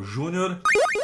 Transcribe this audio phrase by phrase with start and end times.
[0.00, 0.60] Mauro Júnior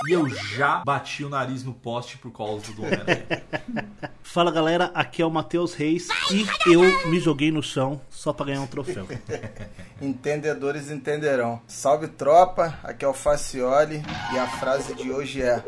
[0.09, 3.43] e eu já bati o nariz no poste por causa do Homem-Aranha.
[4.23, 8.47] Fala galera, aqui é o Matheus Reis e eu me joguei no chão só pra
[8.47, 9.07] ganhar um troféu.
[10.01, 11.61] Entendedores entenderão.
[11.67, 15.63] Salve tropa, aqui é o Facioli e a frase de hoje é: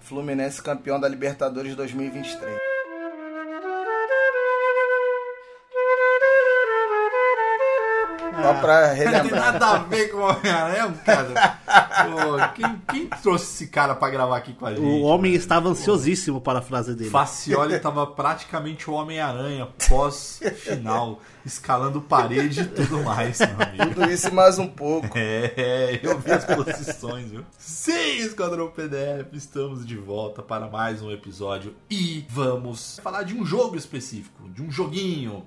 [0.00, 2.75] Fluminense campeão da Libertadores 2023.
[8.42, 9.52] Só pra Não tem relembrar.
[9.52, 11.58] nada a ver com o Homem-Aranha, cara.
[11.66, 14.80] Pô, quem, quem trouxe esse cara pra gravar aqui com a gente?
[14.82, 17.10] O homem estava ansiosíssimo para a frase dele.
[17.10, 23.94] Facioli tava praticamente o Homem-Aranha pós-final, escalando parede e tudo mais, meu amigo.
[23.94, 25.08] Tudo isso e mais um pouco.
[25.16, 27.44] É, eu vi as posições, viu?
[27.58, 33.44] Sim, Esquadrão PDF, estamos de volta para mais um episódio e vamos falar de um
[33.44, 35.44] jogo específico, de um joguinho.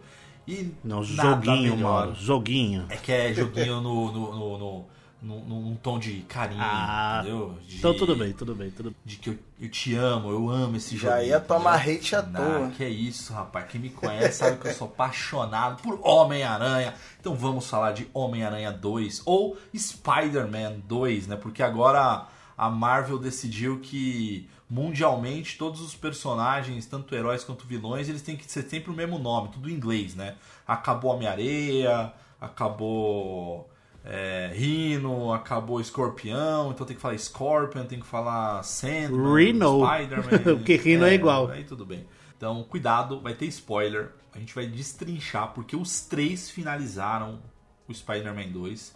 [0.52, 1.78] E Não, joguinho.
[1.78, 2.86] Mauro, joguinho.
[2.90, 4.86] É que é joguinho no, no, no, no-
[5.22, 7.58] no- no- num tom de carinho, Ah, entendeu?
[7.68, 8.98] De- Então tudo bem, tudo bem, tudo bem.
[9.06, 11.14] De que eu, eu te amo, eu amo esse jogo.
[11.14, 12.72] Já ia tomar hate à toa.
[12.76, 13.66] Que é isso, rapaz.
[13.70, 16.94] Quem me conhece sabe que eu sou apaixonado por Homem-Aranha.
[17.20, 21.36] Então vamos falar de Homem-Aranha 2 ou Spider-Man 2, né?
[21.36, 22.26] Porque agora
[22.60, 28.52] a Marvel decidiu que mundialmente todos os personagens, tanto heróis quanto vilões, eles têm que
[28.52, 30.36] ser sempre o mesmo nome, tudo em inglês, né?
[30.68, 33.70] Acabou Homem-Areia, acabou
[34.04, 39.88] é, Rhino, acabou Escorpião, então tem que falar Scorpion, tem que falar Sandman, Rhino.
[39.88, 40.44] Spider-Man.
[40.60, 41.50] Porque Rhino é igual.
[41.50, 42.06] Aí tudo bem.
[42.36, 44.12] Então, cuidado, vai ter spoiler.
[44.36, 47.40] A gente vai destrinchar, porque os três finalizaram
[47.88, 48.96] o Spider-Man 2.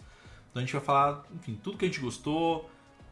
[0.50, 2.70] Então a gente vai falar, enfim, tudo que a gente gostou.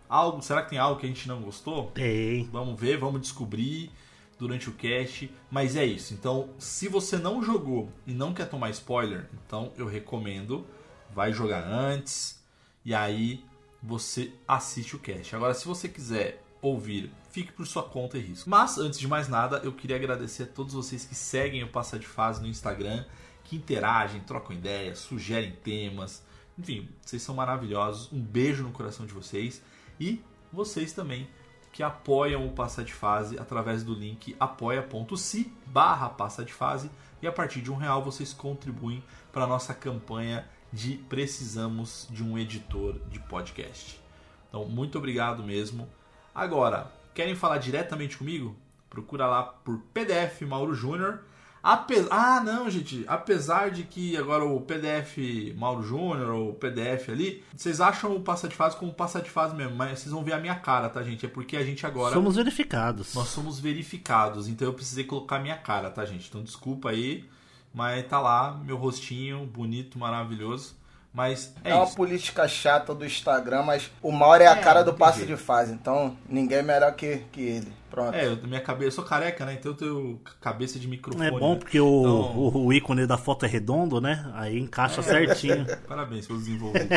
[0.09, 1.91] Algo, será que tem algo que a gente não gostou?
[1.93, 2.45] Tem.
[2.53, 3.91] Vamos ver, vamos descobrir
[4.39, 5.33] durante o cast.
[5.51, 6.13] Mas é isso.
[6.15, 10.67] Então, se você não jogou e não quer tomar spoiler, então eu recomendo,
[11.15, 12.43] vai jogar antes
[12.85, 13.45] e aí
[13.83, 15.35] você assiste o cast.
[15.35, 18.49] Agora, se você quiser ouvir, fique por sua conta e risco.
[18.49, 21.99] Mas antes de mais nada, eu queria agradecer a todos vocês que seguem o Passa
[21.99, 23.05] de Fase no Instagram,
[23.43, 26.23] que interagem, trocam ideias, sugerem temas.
[26.59, 28.13] Enfim, vocês são maravilhosos.
[28.13, 29.63] Um beijo no coração de vocês
[30.03, 30.21] e
[30.53, 31.29] vocês também
[31.73, 36.91] que apoiam o Passa de Fase através do link apoia.se barra Passa de Fase
[37.23, 39.03] e a partir de um real vocês contribuem
[39.33, 44.01] para a nossa campanha de precisamos de um editor de podcast.
[44.49, 45.89] Então, muito obrigado mesmo.
[46.35, 48.57] Agora, querem falar diretamente comigo?
[48.91, 51.21] Procura lá por PDF Mauro Júnior.
[51.63, 53.05] Ape- Ah, não, gente.
[53.07, 55.17] Apesar de que agora o PDF
[55.57, 59.55] Mauro Júnior, o PDF ali, vocês acham o passa de fase como passa de fase
[59.55, 61.25] mesmo, mas vocês vão ver a minha cara, tá, gente?
[61.25, 62.13] É porque a gente agora.
[62.15, 63.15] Somos verificados.
[63.15, 66.29] Nós somos verificados, então eu precisei colocar minha cara, tá, gente?
[66.29, 67.25] Então desculpa aí,
[67.73, 70.75] mas tá lá, meu rostinho bonito, maravilhoso.
[71.13, 71.95] Mas é, É uma isso.
[71.95, 75.73] política chata do Instagram, mas o Mauro é a É, cara do passe de fase,
[75.73, 77.73] então ninguém é melhor que, que ele.
[77.91, 78.15] Pronto.
[78.15, 79.53] É, eu, minha cabeça, eu sou careca, né?
[79.53, 81.27] Então eu tenho cabeça de microfone.
[81.27, 81.57] É bom né?
[81.59, 84.33] porque o, Então- o, o ícone da foto é redondo, né?
[84.33, 85.67] Aí encaixa certinho.
[85.87, 86.89] Parabéns pelos desenvolvidos.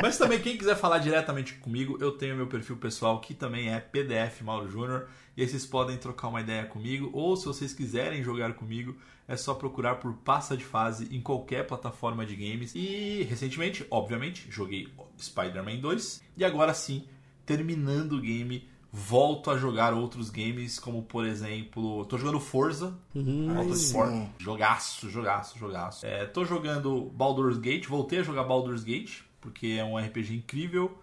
[0.00, 3.80] Mas também, quem quiser falar diretamente comigo, eu tenho meu perfil pessoal, que também é
[3.80, 5.08] PDF Mauro Júnior.
[5.36, 7.10] E aí vocês podem trocar uma ideia comigo.
[7.12, 8.96] Ou se vocês quiserem jogar comigo,
[9.26, 12.74] é só procurar por Passa de Fase em qualquer plataforma de games.
[12.74, 14.88] E recentemente, obviamente, joguei
[15.18, 16.22] Spider-Man 2.
[16.36, 17.06] E agora sim,
[17.46, 22.98] terminando o game, volto a jogar outros games, como por exemplo, tô jogando Forza.
[23.14, 24.10] Motorsport.
[24.10, 24.28] sim.
[24.38, 26.06] Jogaço, jogaço, jogaço.
[26.06, 30.98] É, tô jogando Baldur's Gate, voltei a jogar Baldur's Gate, porque é um RPG incrível.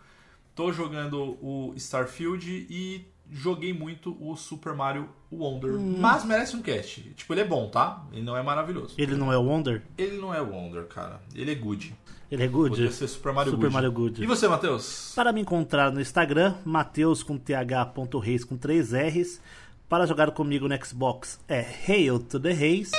[0.53, 5.74] Tô jogando o Starfield e joguei muito o Super Mario Wonder.
[5.74, 5.97] Hum.
[6.00, 7.01] Mas merece um cast.
[7.15, 8.06] Tipo, ele é bom, tá?
[8.12, 8.95] Ele não é maravilhoso.
[8.97, 9.83] Ele não é o Wonder?
[9.97, 11.21] Ele não é Wonder, cara.
[11.35, 11.95] Ele é good.
[12.29, 12.69] Ele é good?
[12.69, 13.74] Podia ser Super Mario Super Good.
[13.74, 14.24] Mario Good.
[14.24, 15.13] E você, Matheus?
[15.15, 19.41] Para me encontrar no Instagram, Mateus com th.reis com 3 R's.
[19.88, 22.91] Para jogar comigo no Xbox é Hail to the Reis.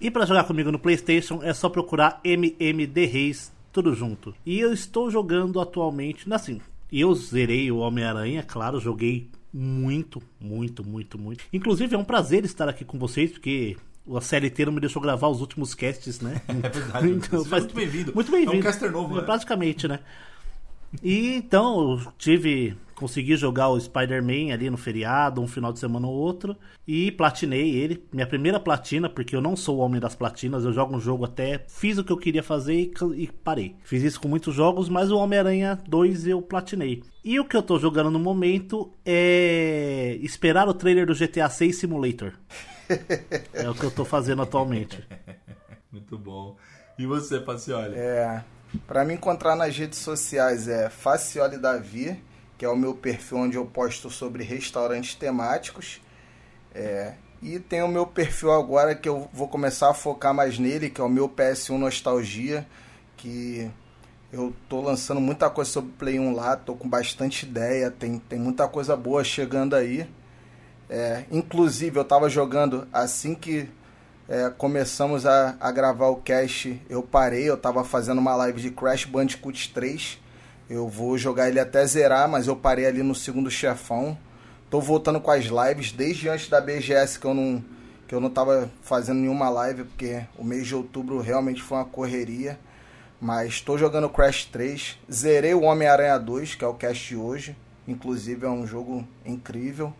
[0.00, 4.34] E para jogar comigo no PlayStation é só procurar MMD Reis, tudo junto.
[4.44, 6.60] E eu estou jogando atualmente, assim,
[6.92, 11.44] eu zerei o Homem-Aranha, claro, joguei muito, muito, muito, muito.
[11.52, 13.76] Inclusive é um prazer estar aqui com vocês, porque
[14.14, 16.40] a CLT não me deixou gravar os últimos casts, né?
[16.48, 17.20] É verdade.
[17.28, 18.14] Seja muito bem-vindo.
[18.14, 18.56] Muito bem-vindo.
[18.56, 19.22] É um caster novo, né?
[19.22, 20.00] Praticamente, né?
[21.02, 22.76] E então, eu tive.
[22.98, 26.56] Consegui jogar o Spider-Man ali no feriado, um final de semana ou outro.
[26.84, 28.04] E platinei ele.
[28.12, 30.64] Minha primeira platina, porque eu não sou o homem das platinas.
[30.64, 31.64] Eu jogo um jogo até.
[31.68, 33.76] Fiz o que eu queria fazer e, e parei.
[33.84, 37.04] Fiz isso com muitos jogos, mas o Homem-Aranha 2 eu platinei.
[37.24, 40.18] E o que eu tô jogando no momento é.
[40.20, 42.32] Esperar o trailer do GTA 6 Simulator.
[43.54, 45.06] é o que eu tô fazendo atualmente.
[45.92, 46.56] Muito bom.
[46.98, 47.94] E você, Pacioli?
[47.96, 48.42] É,
[48.86, 52.20] para me encontrar nas redes sociais é Facioli Davi,
[52.58, 56.00] que é o meu perfil onde eu posto sobre restaurantes temáticos.
[56.74, 60.90] É, e tem o meu perfil agora que eu vou começar a focar mais nele,
[60.90, 62.66] que é o meu PS1 Nostalgia,
[63.16, 63.70] que
[64.32, 68.40] eu tô lançando muita coisa sobre Play 1 lá, tô com bastante ideia, tem, tem
[68.40, 70.08] muita coisa boa chegando aí.
[70.90, 73.68] É, inclusive, eu tava jogando assim que
[74.28, 78.70] é, começamos a, a gravar o cast, eu parei, eu tava fazendo uma live de
[78.70, 80.18] Crash Bandicoot 3.
[80.68, 84.18] Eu vou jogar ele até zerar, mas eu parei ali no segundo chefão.
[84.68, 87.64] Tô voltando com as lives desde antes da BGS que eu não
[88.06, 91.84] que eu não tava fazendo nenhuma live porque o mês de outubro realmente foi uma
[91.84, 92.58] correria.
[93.20, 97.56] Mas estou jogando Crash 3, zerei o Homem-Aranha 2, que é o cast de hoje.
[97.86, 99.92] Inclusive é um jogo incrível.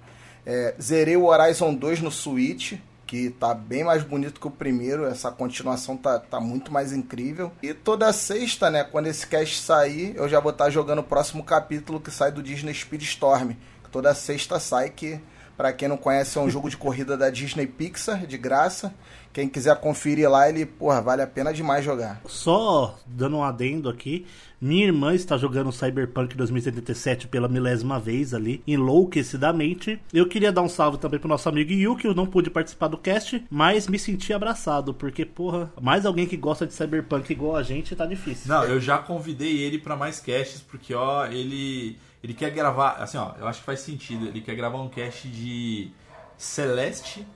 [0.47, 2.75] É, zerei o Horizon 2 no Switch,
[3.09, 5.07] que tá bem mais bonito que o primeiro.
[5.07, 7.51] Essa continuação tá, tá muito mais incrível.
[7.63, 11.43] E toda sexta, né, quando esse cast sair, eu já vou estar jogando o próximo
[11.43, 13.53] capítulo que sai do Disney Speedstorm.
[13.91, 15.19] Toda sexta sai, que
[15.59, 18.95] pra quem não conhece é um jogo de corrida da Disney Pixar, de graça.
[19.33, 22.21] Quem quiser conferir lá, ele, porra, vale a pena demais jogar.
[22.27, 24.25] Só dando um adendo aqui,
[24.61, 30.01] minha irmã está jogando Cyberpunk 2077 pela milésima vez ali, enlouquecidamente.
[30.13, 32.89] Eu queria dar um salve também pro nosso amigo Yu, que eu não pude participar
[32.89, 37.57] do cast, mas me senti abraçado, porque, porra, mais alguém que gosta de Cyberpunk igual
[37.57, 38.53] a gente tá difícil.
[38.53, 41.99] Não, eu já convidei ele pra mais casts, porque, ó, ele.
[42.23, 42.93] Ele quer gravar.
[42.95, 44.27] Assim, ó, eu acho que faz sentido.
[44.27, 45.91] Ele quer gravar um cast de
[46.37, 47.27] Celeste.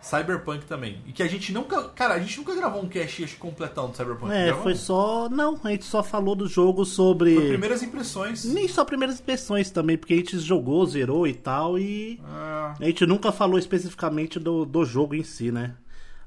[0.00, 1.02] Cyberpunk também.
[1.06, 1.88] E que a gente nunca.
[1.88, 4.32] Cara, a gente nunca gravou um cast acho, completão do Cyberpunk.
[4.32, 4.62] É, Gravamos?
[4.62, 5.28] foi só.
[5.28, 7.34] Não, a gente só falou do jogo sobre.
[7.34, 8.44] Foi primeiras impressões.
[8.44, 12.20] Nem só primeiras impressões também, porque a gente jogou, zerou e tal, e.
[12.24, 15.74] Ah, A gente nunca falou especificamente do, do jogo em si, né?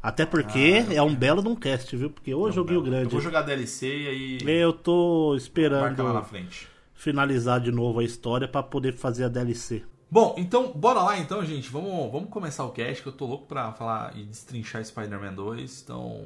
[0.04, 2.10] Até porque é um belo de um cast, viu?
[2.10, 3.10] Porque ô joguinho eu grande.
[3.12, 4.60] vou jogar DLC e aí.
[4.60, 5.88] Eu tô Marca lá na
[6.20, 6.68] esperando frente.
[7.02, 9.82] Finalizar de novo a história pra poder fazer a DLC.
[10.10, 11.68] Bom, então, bora lá então, gente.
[11.68, 15.82] Vamos, vamos começar o cast, que eu tô louco pra falar e destrinchar Spider-Man 2.
[15.84, 16.26] Então,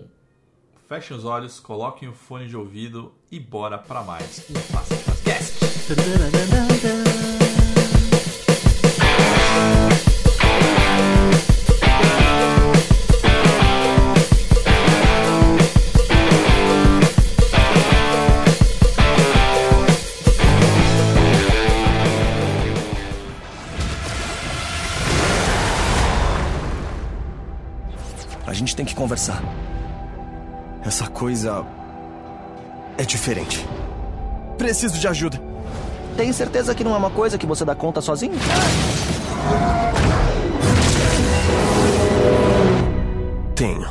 [0.90, 4.90] fechem os olhos, coloquem o fone de ouvido e bora pra mais um Faz
[5.22, 5.60] Cast.
[29.06, 29.40] Conversar.
[30.84, 31.64] Essa coisa.
[32.98, 33.64] é diferente.
[34.58, 35.40] Preciso de ajuda.
[36.18, 38.34] Tem certeza que não é uma coisa que você dá conta sozinho?
[43.54, 43.88] Tenho.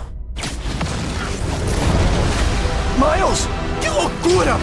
[2.98, 3.48] Miles!
[3.80, 4.56] Que loucura!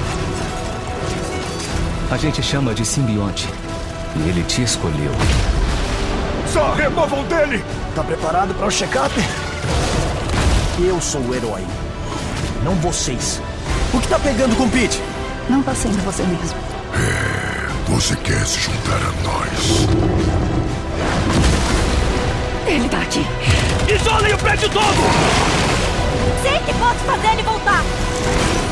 [2.12, 3.48] A gente chama de simbionte.
[4.18, 5.12] E ele te escolheu.
[6.48, 7.64] Só removam dele!
[7.96, 9.14] Tá preparado para o check-up?
[10.84, 11.62] Eu sou o herói.
[12.64, 13.40] Não vocês.
[13.94, 15.00] O que tá pegando com o Pete?
[15.48, 16.58] Não tá sendo você mesmo.
[17.90, 19.88] Você quer se juntar a nós?
[22.66, 23.24] Ele tá aqui.
[23.94, 24.82] Isolem o prédio todo!
[26.42, 27.84] Sei que posso fazer ele voltar.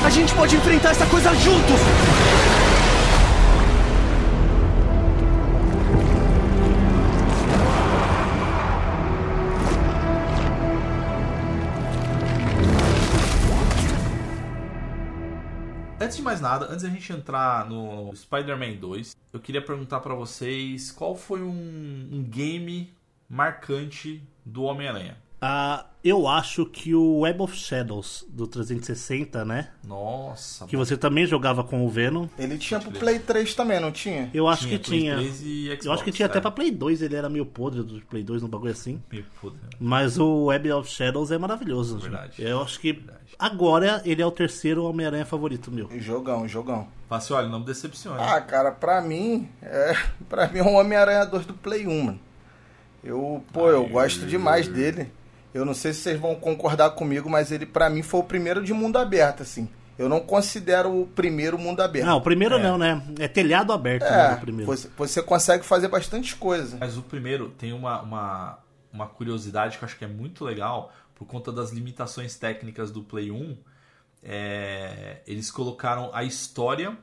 [0.04, 1.80] A gente pode enfrentar essa coisa juntos!
[16.10, 20.16] Antes de mais nada, antes da gente entrar no Spider-Man 2, eu queria perguntar pra
[20.16, 22.92] vocês qual foi um, um game
[23.30, 25.16] marcante do Homem-Aranha.
[25.42, 29.70] Ah, eu acho que o Web of Shadows do 360, né?
[29.84, 32.28] Nossa, Que você também jogava com o Venom.
[32.38, 34.30] Ele tinha pro Play 3 também, não tinha?
[34.34, 35.16] Eu acho Tinha que Play tinha.
[35.16, 36.42] 3 e eu Xbox, acho que tinha até é.
[36.42, 39.02] pra Play 2, ele era meio podre do Play 2, um bagulho assim.
[39.12, 39.58] Meio foda.
[39.80, 42.00] Mas o Web of Shadows é maravilhoso.
[42.00, 42.34] Verdade.
[42.38, 43.20] Eu acho que Verdade.
[43.38, 45.90] agora ele é o terceiro Homem-Aranha favorito meu.
[46.00, 46.88] Jogão, jogão.
[47.10, 48.18] Assim, olha, não me decepcione.
[48.22, 49.98] Ah, cara, pra mim, é,
[50.30, 52.20] pra mim é um Homem-Aranha 2 do Play 1, mano.
[53.04, 55.10] Eu, pô, eu gosto demais dele.
[55.54, 58.64] Eu não sei se vocês vão concordar comigo, mas ele pra mim foi o primeiro
[58.64, 59.68] de mundo aberto, assim.
[59.98, 62.06] Eu não considero o primeiro mundo aberto.
[62.06, 62.64] Não, o primeiro É.
[62.64, 63.02] não, né?
[63.20, 64.72] É telhado aberto né, é, o primeiro.
[64.72, 66.78] você, você consegue fazer bastante coisa.
[66.80, 68.60] Mas o primeiro tem uma, uma,
[68.94, 73.02] uma curiosidade que eu acho que é muito legal, por conta das limitações técnicas do
[73.04, 73.58] Play 1.
[74.24, 76.98] é, eles colocaram a história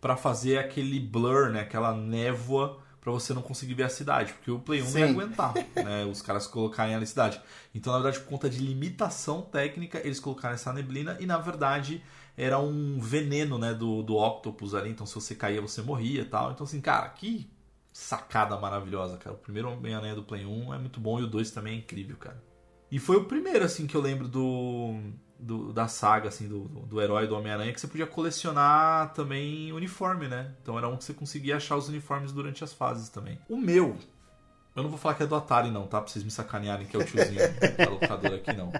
[0.00, 1.60] pra fazer aquele blur, né?
[1.60, 5.06] Aquela névoa pra você não conseguir ver a cidade, porque o Play 1 não ia
[5.06, 5.12] Sim.
[5.12, 6.04] aguentar, né?
[6.10, 7.40] Os caras colocarem a cidade.
[7.74, 12.02] Então, na verdade, por conta de limitação técnica, eles colocaram essa neblina e, na verdade,
[12.36, 14.90] era um veneno, né, do, do Octopus ali.
[14.90, 16.52] Então, se você caía, você morria tal.
[16.52, 17.50] Então, assim, cara, que
[17.92, 19.34] sacada maravilhosa, cara.
[19.36, 22.16] O primeiro Homem-Aranha do Play 1 é muito bom e o 2 também é incrível,
[22.16, 22.42] cara.
[22.90, 24.94] E foi o primeiro, assim, que eu lembro do,
[25.38, 30.28] do- da saga, assim, do, do herói do Homem-Aranha, que você podia colecionar também uniforme,
[30.28, 30.52] né?
[30.62, 33.38] Então era um que você conseguia achar os uniformes durante as fases também.
[33.48, 33.96] O meu,
[34.74, 36.00] eu não vou falar que é do Atari, não, tá?
[36.00, 37.40] Pra vocês me sacanearem que é o tiozinho
[37.78, 38.72] da locadora aqui, não.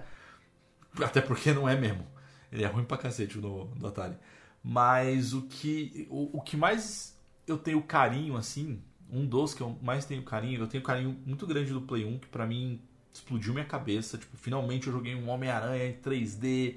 [1.02, 2.06] Até porque não é mesmo.
[2.50, 4.16] Ele é ruim pra cacete do, do Atari.
[4.62, 9.76] Mas o que, o, o que mais eu tenho carinho, assim, um dos que eu
[9.82, 12.80] mais tenho carinho, eu tenho carinho muito grande do Play 1, que pra mim
[13.12, 14.18] explodiu minha cabeça.
[14.18, 16.76] Tipo, finalmente eu joguei um Homem-Aranha em 3D.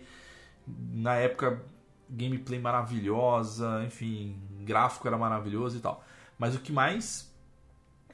[0.68, 1.64] Na época,
[2.10, 6.04] gameplay maravilhosa, enfim, gráfico era maravilhoso e tal.
[6.38, 7.34] Mas o que mais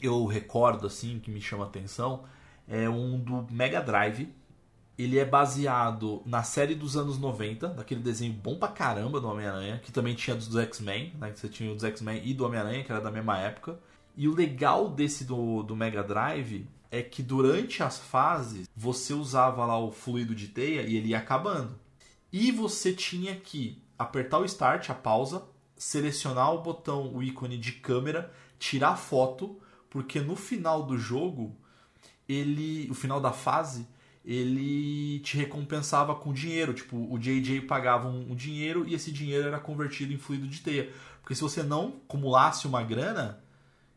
[0.03, 2.25] eu recordo, assim, que me chama atenção,
[2.67, 4.29] é um do Mega Drive.
[4.95, 9.79] Ele é baseado na série dos anos 90, daquele desenho bom pra caramba do Homem-Aranha,
[9.83, 11.31] que também tinha dos X-Men, né?
[11.31, 13.79] Que você tinha dos X-Men e do Homem-Aranha, que era da mesma época.
[14.15, 19.65] E o legal desse do, do Mega Drive é que durante as fases você usava
[19.65, 21.79] lá o fluido de teia e ele ia acabando.
[22.31, 25.43] E você tinha que apertar o start, a pausa,
[25.75, 29.60] selecionar o botão, o ícone de câmera, tirar foto,
[29.94, 31.56] porque no final do jogo,
[32.28, 33.88] ele, o final da fase,
[34.26, 36.74] ele te recompensava com dinheiro.
[36.74, 40.60] Tipo, o JJ pagava um, um dinheiro e esse dinheiro era convertido em fluido de
[40.62, 40.92] teia.
[41.22, 43.40] Porque se você não acumulasse uma grana,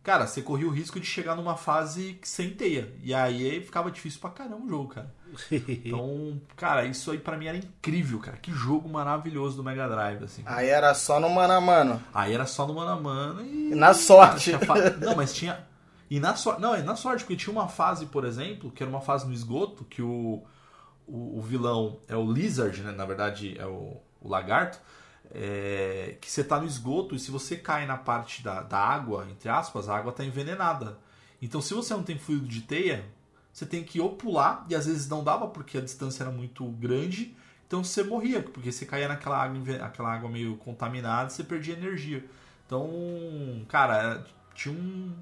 [0.02, 2.92] cara, você corria o risco de chegar numa fase sem teia.
[3.02, 5.16] E aí ficava difícil pra caramba o jogo, cara.
[5.68, 8.36] Então, cara, isso aí pra mim era incrível, cara.
[8.36, 10.42] Que jogo maravilhoso do Mega Drive, assim.
[10.46, 12.02] Aí era só no mano a mano.
[12.14, 13.72] Aí era só no mano a mano e.
[13.72, 14.52] E na sorte.
[14.52, 15.65] Cara, tinha fa- Não, mas tinha.
[16.10, 16.60] E na sorte.
[16.60, 19.32] Não, é na sorte, porque tinha uma fase, por exemplo, que era uma fase no
[19.32, 20.42] esgoto, que o,
[21.06, 22.92] o, o vilão é o Lizard, né?
[22.92, 24.78] Na verdade, é o, o lagarto.
[25.32, 29.26] é, que você tá no esgoto e se você cai na parte da, da água,
[29.30, 30.98] entre aspas, a água tá envenenada.
[31.40, 33.04] Então, se você não tem fluido de teia,
[33.52, 36.64] você tem que ou pular, e às vezes não dava porque a distância era muito
[36.72, 37.34] grande,
[37.66, 41.74] então você morria, porque você caía naquela água, aquela água meio contaminada e você perdia
[41.74, 42.24] energia.
[42.66, 45.12] Então, cara, tinha um,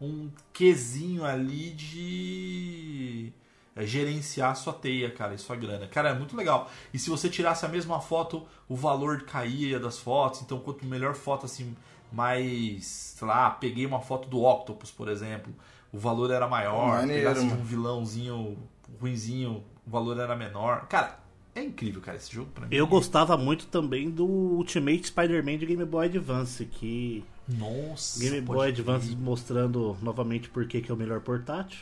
[0.00, 3.32] um, um quesinho ali de
[3.74, 5.86] é, gerenciar sua teia, cara, e sua grana.
[5.86, 6.70] Cara, é muito legal.
[6.94, 10.40] E se você tirasse a mesma foto, o valor caía das fotos.
[10.40, 11.76] Então, quanto melhor foto, assim,
[12.10, 12.86] mais.
[12.86, 15.54] Sei lá, peguei uma foto do Octopus, por exemplo,
[15.92, 17.00] o valor era maior.
[17.00, 18.56] Maneiro, Pegasse um vilãozinho
[19.00, 20.86] ruinzinho, o valor era menor.
[20.88, 21.18] Cara,
[21.54, 22.74] é incrível, cara, esse jogo pra mim.
[22.74, 28.68] Eu gostava muito também do Ultimate Spider-Man de Game Boy Advance, que Nossa, Game Boy.
[28.68, 31.80] Advance mostrando novamente por que é o melhor portátil.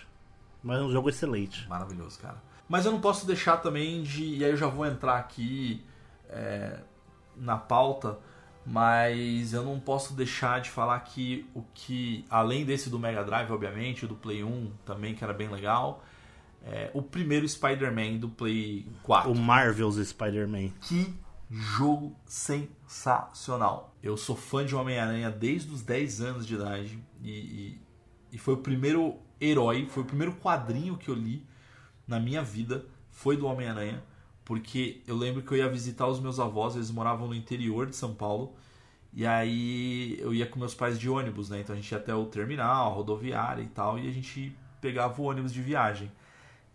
[0.63, 1.69] Mas é um jogo excelente.
[1.69, 2.43] Maravilhoso, cara.
[2.69, 4.25] Mas eu não posso deixar também de.
[4.25, 5.85] E aí eu já vou entrar aqui
[6.31, 6.79] é,
[7.37, 8.19] na pauta,
[8.65, 12.25] mas eu não posso deixar de falar que o que.
[12.31, 16.03] Além desse do Mega Drive, obviamente, o do Play 1 também, que era bem legal.
[16.67, 19.31] é, o primeiro Spider-Man do Play 4.
[19.31, 20.71] O Marvel's Spider-Man.
[20.81, 21.15] Que
[21.51, 22.17] jogo
[22.95, 23.95] sensacional.
[24.03, 26.99] Eu sou fã de Homem-Aranha desde os 10 anos de idade.
[27.21, 27.81] E, e,
[28.33, 31.45] e foi o primeiro herói, foi o primeiro quadrinho que eu li
[32.07, 32.87] na minha vida.
[33.11, 34.03] Foi do Homem-Aranha.
[34.45, 37.97] Porque eu lembro que eu ia visitar os meus avós, eles moravam no interior de
[37.97, 38.55] São Paulo.
[39.13, 41.61] E aí eu ia com meus pais de ônibus, né?
[41.61, 45.25] Então a gente ia até o terminal, rodoviária e tal, e a gente pegava o
[45.25, 46.11] ônibus de viagem.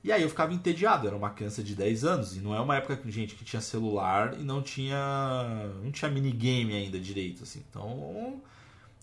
[0.03, 2.75] E aí eu ficava entediado, era uma criança de 10 anos, e não é uma
[2.77, 7.63] época que gente que tinha celular e não tinha não tinha minigame ainda direito assim.
[7.69, 8.41] Então,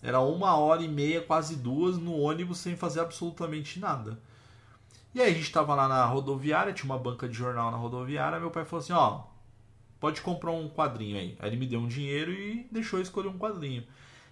[0.03, 4.19] era uma hora e meia, quase duas no ônibus sem fazer absolutamente nada.
[5.15, 8.38] E aí a gente tava lá na rodoviária, tinha uma banca de jornal na rodoviária,
[8.38, 9.25] meu pai falou assim, ó,
[9.99, 11.37] pode comprar um quadrinho aí.
[11.38, 13.83] Aí ele me deu um dinheiro e deixou eu escolher um quadrinho.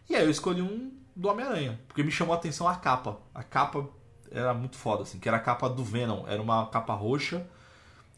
[0.08, 3.18] E aí eu escolhi um do Homem-Aranha, porque me chamou a atenção a capa.
[3.34, 3.88] A capa
[4.34, 6.26] era muito foda, assim, que era a capa do Venom.
[6.26, 7.46] Era uma capa roxa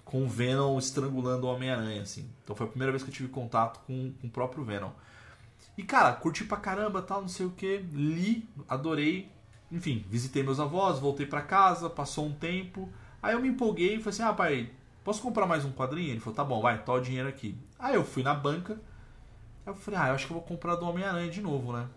[0.05, 2.31] com o Venom estrangulando o Homem-Aranha, assim.
[2.43, 4.91] Então foi a primeira vez que eu tive contato com, com o próprio Venom.
[5.77, 7.79] E, cara, curti pra caramba, tal, não sei o que.
[7.93, 9.31] Li, adorei.
[9.71, 12.89] Enfim, visitei meus avós, voltei pra casa, passou um tempo.
[13.23, 14.71] Aí eu me empolguei e falei assim, ah, pai,
[15.05, 16.11] posso comprar mais um quadrinho?
[16.11, 17.59] Ele falou, tá bom, vai, tá o dinheiro aqui.
[17.79, 18.75] Aí eu fui na banca.
[19.67, 21.89] Aí eu falei, ah, eu acho que eu vou comprar do Homem-Aranha de novo, né?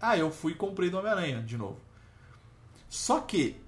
[0.00, 1.80] Aí eu fui e comprei do Homem-Aranha de novo.
[2.88, 3.60] Só que,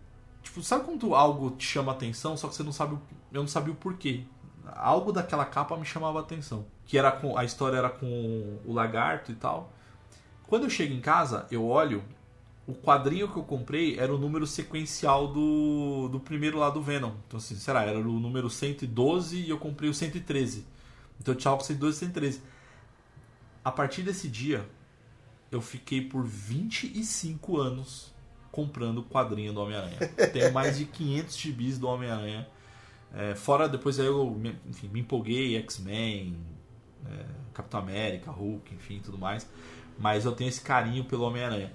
[0.43, 2.99] tipo, sabe quando algo te chama atenção, só que você não sabe,
[3.33, 4.25] eu não sabia o porquê.
[4.67, 6.65] Algo daquela capa me chamava atenção.
[6.87, 9.73] Que era com, a história era com o lagarto e tal.
[10.47, 12.03] Quando eu chego em casa, eu olho,
[12.67, 17.13] o quadrinho que eu comprei era o número sequencial do, do primeiro lá do Venom.
[17.27, 17.85] Então, assim, será?
[17.85, 20.67] Era o número 112 e eu comprei o 113.
[21.21, 22.43] Então tinha o 112 e 113.
[23.63, 24.69] A partir desse dia,
[25.51, 28.13] eu fiquei por 25 anos
[28.51, 29.99] comprando quadrinho do Homem-Aranha.
[30.33, 32.47] Tenho mais de 500 gibis do Homem-Aranha.
[33.13, 36.37] É, fora, depois aí eu enfim, me empolguei, X-Men,
[37.07, 39.49] é, Capitão América, Hulk, enfim, tudo mais.
[39.99, 41.73] Mas eu tenho esse carinho pelo Homem-Aranha.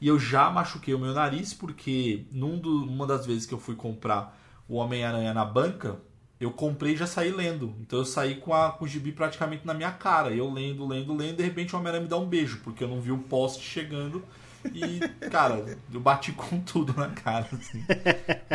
[0.00, 3.58] E eu já machuquei o meu nariz porque num do, uma das vezes que eu
[3.58, 5.98] fui comprar o Homem-Aranha na banca,
[6.38, 7.74] eu comprei e já saí lendo.
[7.80, 10.30] Então eu saí com, a, com o gibi praticamente na minha cara.
[10.30, 13.00] Eu lendo, lendo, lendo, de repente o Homem-Aranha me dá um beijo, porque eu não
[13.00, 14.22] vi o poste chegando.
[14.72, 17.84] E, cara, eu bati com tudo na cara, assim.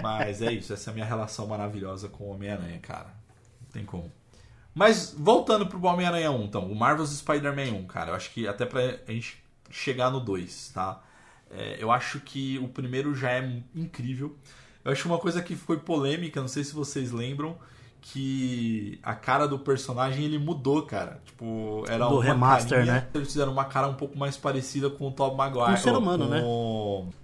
[0.02, 3.14] Mas é isso, essa é a minha relação maravilhosa com o Homem-Aranha, cara.
[3.62, 4.12] Não tem como.
[4.74, 8.66] Mas voltando pro Homem-Aranha 1, então, o Marvel's Spider-Man 1, cara, eu acho que até
[8.66, 11.02] pra gente chegar no 2, tá?
[11.50, 14.36] É, eu acho que o primeiro já é incrível.
[14.84, 17.58] Eu acho uma coisa que foi polêmica, não sei se vocês lembram,
[18.02, 21.22] que a cara do personagem ele mudou, cara.
[21.24, 23.08] Tipo, era Do uma remaster, carinha, né?
[23.14, 25.66] Eles fizeram uma cara um pouco mais parecida com o Tom Maguire.
[25.68, 26.42] Com o ser humano, com né?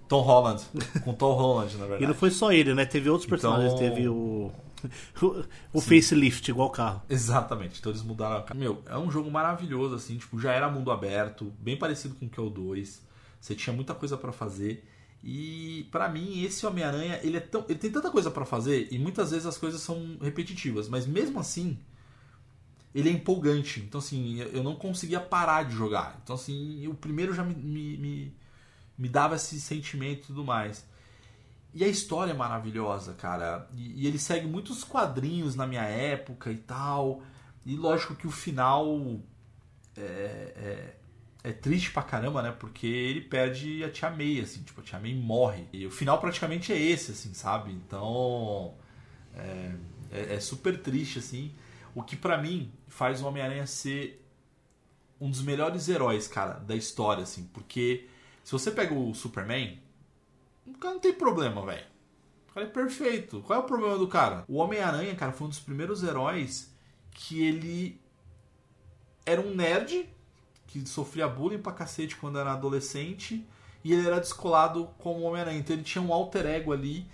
[0.08, 0.62] Tom Holland.
[1.04, 2.04] Com o Tom Holland, na verdade.
[2.04, 2.86] E não foi só ele, né?
[2.86, 3.72] Teve outros personagens.
[3.74, 4.50] Então- Teve o.
[5.20, 7.02] O, o facelift, igual o carro.
[7.10, 8.56] Exatamente, então eles mudaram a cara.
[8.60, 12.28] Meu, é um jogo maravilhoso, assim, tipo, já era mundo aberto, bem parecido com o
[12.28, 13.02] que é o 2.
[13.40, 14.88] Você tinha muita coisa pra fazer.
[15.22, 17.64] E pra mim, esse Homem-Aranha, ele é tão.
[17.68, 21.40] Ele tem tanta coisa pra fazer e muitas vezes as coisas são repetitivas, mas mesmo
[21.40, 21.78] assim,
[22.94, 23.80] ele é empolgante.
[23.80, 26.20] Então, assim, eu não conseguia parar de jogar.
[26.22, 28.36] Então, assim, o primeiro já me, me, me,
[28.96, 30.86] me dava esse sentimento e tudo mais.
[31.74, 33.68] E a história é maravilhosa, cara.
[33.76, 37.22] E, e ele segue muitos quadrinhos na minha época e tal.
[37.66, 39.20] E lógico que o final
[39.96, 40.00] é,
[40.56, 40.97] é,
[41.42, 42.52] é triste pra caramba, né?
[42.52, 44.62] Porque ele perde a Tia May, assim.
[44.62, 45.66] Tipo, a Tia May morre.
[45.72, 47.72] E o final praticamente é esse, assim, sabe?
[47.72, 48.74] Então...
[49.34, 49.72] É,
[50.10, 51.54] é, é super triste, assim.
[51.94, 54.24] O que pra mim faz o Homem-Aranha ser
[55.20, 57.48] um dos melhores heróis, cara, da história, assim.
[57.52, 58.08] Porque
[58.42, 59.78] se você pega o Superman,
[60.66, 61.86] o cara não tem problema, velho.
[62.50, 63.40] O cara é perfeito.
[63.42, 64.44] Qual é o problema do cara?
[64.48, 66.74] O Homem-Aranha, cara, foi um dos primeiros heróis
[67.10, 68.00] que ele
[69.24, 70.08] era um nerd
[70.68, 73.44] que sofria bullying pra cacete quando era adolescente
[73.82, 75.58] e ele era descolado como Homem-Aranha.
[75.58, 77.06] Então ele tinha um alter ego ali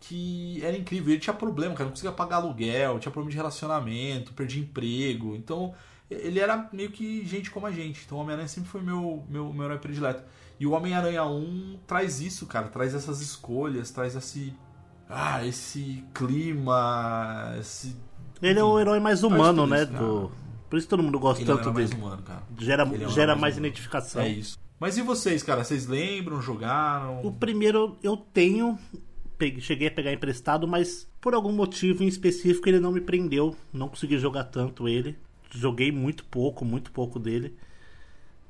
[0.00, 1.12] que era incrível.
[1.12, 5.34] Ele tinha problema, cara, não conseguia pagar aluguel, tinha problema de relacionamento, perdia emprego.
[5.36, 5.72] Então
[6.10, 8.02] ele era meio que gente como a gente.
[8.04, 10.22] Então o Homem-Aranha sempre foi meu, meu, meu herói predileto.
[10.58, 14.54] E o Homem-Aranha 1 traz isso, cara, traz essas escolhas, traz esse.
[15.08, 17.96] Ah, esse clima, esse.
[18.42, 19.84] Ele é o herói mais humano, né?
[19.84, 19.92] isso.
[19.92, 20.45] Do...
[20.68, 22.02] Por isso todo mundo gosta Ele tanto herói mais dele.
[22.02, 22.42] humano, cara.
[22.58, 23.66] Gera, Ele é gera mais humano.
[23.66, 24.22] identificação.
[24.22, 24.58] É isso.
[24.78, 25.64] Mas e vocês, cara?
[25.64, 26.40] Vocês lembram?
[26.42, 27.20] Jogaram?
[27.24, 28.78] O primeiro eu tenho,
[29.38, 33.56] peguei- cheguei a pegar emprestado, mas por algum motivo em específico ele não me prendeu.
[33.72, 35.16] Não consegui jogar tanto ele.
[35.50, 37.56] Joguei muito pouco, muito pouco dele.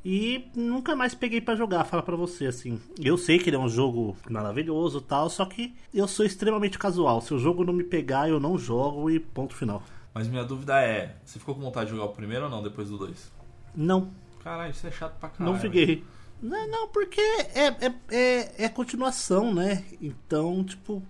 [0.05, 2.79] E nunca mais peguei pra jogar, fala pra você assim.
[3.01, 6.79] Eu sei que ele é um jogo maravilhoso e tal, só que eu sou extremamente
[6.79, 7.21] casual.
[7.21, 9.83] Se o jogo não me pegar, eu não jogo e ponto final.
[10.17, 12.89] Mas minha dúvida é: você ficou com vontade de jogar o primeiro ou não depois
[12.89, 13.31] do dois?
[13.75, 14.09] Não,
[14.43, 15.53] Caralho, isso é chato pra caralho.
[15.53, 16.03] não fiquei.
[16.41, 19.85] Não, não, porque é, é, é, é continuação, né?
[20.01, 21.03] Então, tipo,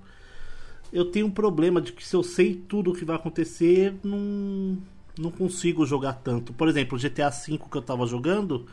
[0.92, 4.76] eu tenho um problema de que se eu sei tudo o que vai acontecer, não,
[5.16, 6.52] não consigo jogar tanto.
[6.52, 8.66] Por exemplo, o GTA V que eu tava jogando,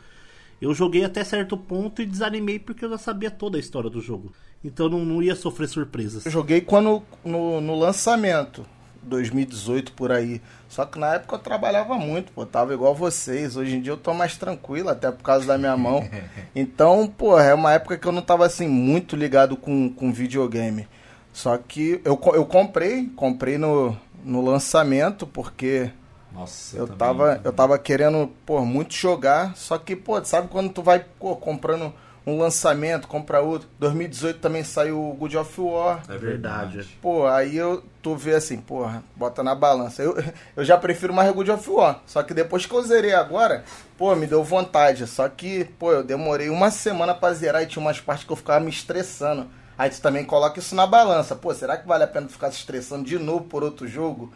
[0.60, 4.00] eu joguei até certo ponto e desanimei porque eu já sabia toda a história do
[4.00, 4.32] jogo.
[4.64, 6.26] Então não, não ia sofrer surpresas.
[6.26, 8.66] Eu joguei quando no, no lançamento,
[9.04, 10.40] 2018 por aí.
[10.68, 13.56] Só que na época eu trabalhava muito, pô, tava igual vocês.
[13.56, 16.08] Hoje em dia eu tô mais tranquilo, até por causa da minha mão.
[16.56, 20.86] Então, pô, é uma época que eu não tava assim muito ligado com, com videogame.
[21.32, 25.90] Só que eu, eu comprei, comprei no, no lançamento, porque
[26.32, 30.70] Nossa, eu também- tava, eu tava querendo, pô, muito jogar, só que, pô, sabe quando
[30.72, 31.92] tu vai pô, comprando
[32.26, 33.68] um lançamento, compra outro.
[33.78, 36.02] 2018 também saiu o God of War.
[36.08, 36.88] É verdade.
[37.02, 40.02] Pô, aí eu tu vê assim, porra, bota na balança.
[40.02, 40.16] Eu,
[40.56, 42.00] eu já prefiro mais o God of War.
[42.06, 43.64] Só que depois que eu zerei agora,
[43.98, 45.06] pô, me deu vontade.
[45.06, 48.36] Só que, pô, eu demorei uma semana pra zerar e tinha umas partes que eu
[48.36, 49.46] ficava me estressando.
[49.76, 51.34] Aí tu também coloca isso na balança.
[51.34, 54.32] Pô, será que vale a pena tu ficar se estressando de novo por outro jogo?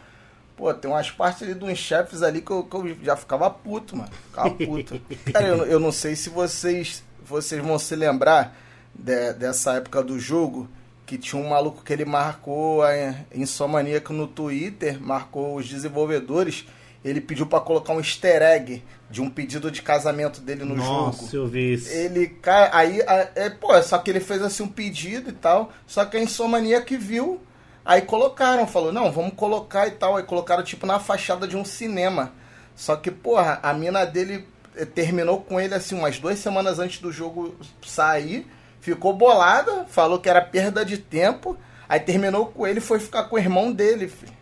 [0.57, 3.95] Pô, tem umas partes ali uns chefes ali que eu, que eu já ficava puto,
[3.95, 4.09] mano.
[4.27, 5.01] Ficava puto.
[5.31, 8.57] Cara, eu, eu não sei se vocês, vocês vão se lembrar
[8.93, 10.67] de- dessa época do jogo,
[11.05, 12.91] que tinha um maluco que ele marcou a
[13.33, 16.65] Insomaníaco no Twitter, marcou os desenvolvedores,
[17.03, 21.21] ele pediu pra colocar um easter egg de um pedido de casamento dele no Nossa,
[21.21, 21.29] jogo.
[21.35, 21.89] eu vi isso.
[21.89, 23.01] Ele cai, aí,
[23.35, 26.81] é, pô, só que ele fez assim um pedido e tal, só que a Insomania
[26.81, 27.41] que viu,
[27.85, 31.65] aí colocaram, falou, não, vamos colocar e tal, aí colocaram tipo na fachada de um
[31.65, 32.33] cinema.
[32.75, 34.45] Só que, porra, a mina dele
[34.85, 38.47] terminou com ele assim umas duas semanas antes do jogo sair,
[38.81, 43.23] ficou bolada, falou que era perda de tempo, aí terminou com ele e foi ficar
[43.25, 44.33] com o irmão dele, filho.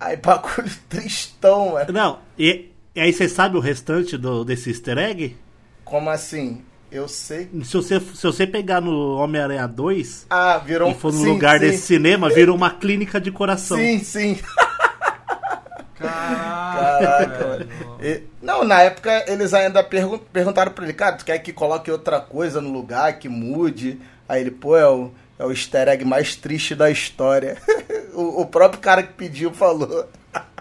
[0.00, 1.92] Aí bagulho tristão, mano.
[1.92, 5.36] Não, e, e aí você sabe o restante do, desse easter egg?
[5.84, 6.62] Como assim?
[6.90, 7.48] Eu sei.
[7.64, 11.58] Se você, se você pegar no Homem-Aranha 2 Ah, virou e for no sim, lugar
[11.58, 11.66] sim.
[11.66, 13.78] desse cinema, vira uma clínica de coração.
[13.78, 14.38] Sim, sim.
[15.98, 17.58] Caraca, Caraca, mano.
[17.58, 17.68] velho.
[18.00, 21.90] E- não, na época eles ainda pergun perguntaram pra ele, cara, tu quer que coloque
[21.90, 24.00] outra coisa no lugar, que mude?
[24.28, 27.56] Aí ele, pô, é o, é o easter egg mais triste da história.
[28.12, 30.06] o, o próprio cara que pediu falou.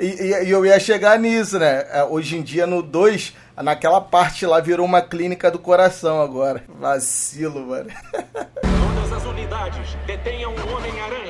[0.00, 1.84] E, e- e eu ia chegar nisso, né?
[1.90, 6.62] É, Hoje em dia no 2, naquela parte lá virou uma clínica do coração agora.
[6.68, 7.90] Vacilo, mano.
[8.62, 11.27] Todas as unidades detenham o Homem-Aranha.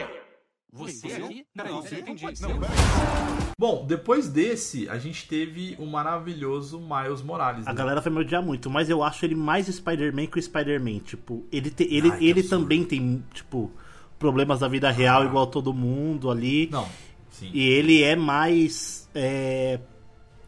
[0.79, 1.45] Você aqui?
[1.55, 2.25] Peraí, você entendi.
[3.59, 7.67] Bom, depois desse, a gente teve o maravilhoso Miles Morales.
[7.67, 7.77] A né?
[7.77, 11.01] galera vai me odiar muito, mas eu acho ele mais Spider-Man que o Spider-Man.
[11.01, 13.71] Tipo, ele, te- ele, Ai, ele também tem, tipo,
[14.19, 16.69] problemas da vida real igual todo mundo ali.
[16.71, 16.89] Não,
[17.31, 17.51] sim.
[17.53, 19.09] E ele é mais.
[19.15, 19.81] É...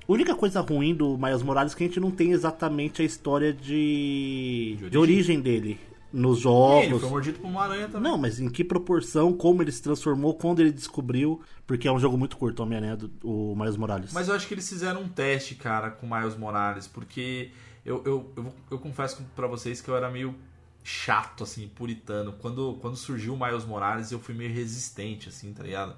[0.08, 3.04] A única coisa ruim do Miles Morales é que a gente não tem exatamente a
[3.04, 5.78] história de, De de origem dele
[6.12, 6.84] nos jogos.
[6.86, 8.10] Ele foi mordido por uma aranha também.
[8.10, 11.98] Não, mas em que proporção, como ele se transformou, quando ele descobriu, porque é um
[11.98, 14.12] jogo muito curto, Homem-Aranha, do- o Miles Morales.
[14.12, 17.50] Mas eu acho que eles fizeram um teste, cara, com o Miles Morales, porque
[17.84, 20.34] eu, eu, eu, eu confesso pra vocês que eu era meio
[20.82, 22.32] chato, assim, puritano.
[22.32, 25.94] Quando, quando surgiu o Miles Morales, eu fui meio resistente, assim, tá ligado?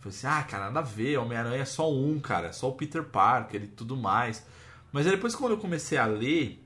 [0.00, 2.72] Falei assim, ah, cara, nada a ver, Homem-Aranha é só um, cara, é só o
[2.72, 4.44] Peter Parker e tudo mais.
[4.90, 6.60] Mas aí depois, quando eu comecei a ler,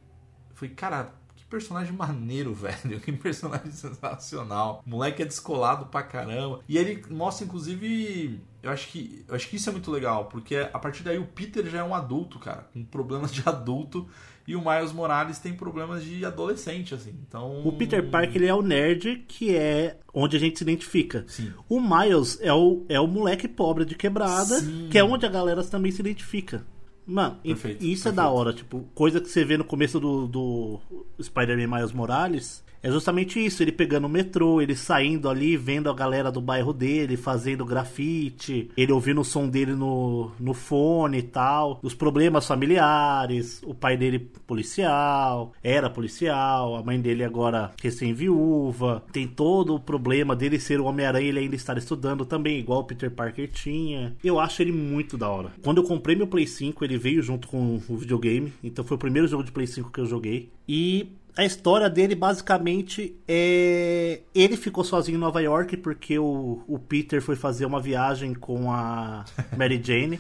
[0.51, 1.13] eu falei, cara,
[1.49, 3.01] personagem maneiro, velho.
[3.01, 4.83] Que personagem sensacional.
[4.87, 6.61] O moleque é descolado pra caramba.
[6.69, 8.41] E ele mostra, inclusive.
[8.63, 9.25] Eu acho que.
[9.29, 10.27] Eu acho que isso é muito legal.
[10.27, 12.69] Porque a partir daí o Peter já é um adulto, cara.
[12.73, 14.07] Com problemas de adulto.
[14.47, 17.13] E o Miles Morales tem problemas de adolescente, assim.
[17.27, 17.67] Então.
[17.67, 21.25] O Peter Parker ele é o nerd que é onde a gente se identifica.
[21.27, 21.53] Sim.
[21.69, 24.89] O Miles é o, é o moleque pobre de quebrada, Sim.
[24.89, 26.65] que é onde a galera também se identifica.
[27.07, 28.17] Mano, e- Perfeito, isso é perfeito.
[28.17, 30.81] da hora, tipo, coisa que você vê no começo do, do
[31.23, 32.65] Spider-Man Miles Morales.
[32.87, 36.73] É justamente isso, ele pegando o metrô, ele saindo ali, vendo a galera do bairro
[36.73, 42.47] dele, fazendo grafite, ele ouvindo o som dele no, no fone e tal, os problemas
[42.47, 49.81] familiares, o pai dele policial, era policial, a mãe dele agora recém-viúva, tem todo o
[49.81, 54.15] problema dele ser o Homem-Aranha ele ainda estar estudando também, igual o Peter Parker tinha.
[54.23, 55.51] Eu acho ele muito da hora.
[55.61, 59.01] Quando eu comprei meu Play 5, ele veio junto com o videogame, então foi o
[59.01, 60.51] primeiro jogo de Play 5 que eu joguei.
[60.69, 64.21] E a história dele basicamente é.
[64.35, 68.73] Ele ficou sozinho em Nova York porque o, o Peter foi fazer uma viagem com
[68.73, 69.25] a
[69.57, 70.19] Mary Jane.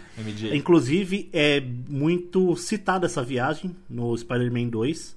[0.55, 5.16] Inclusive, é muito citada essa viagem no Spider-Man 2.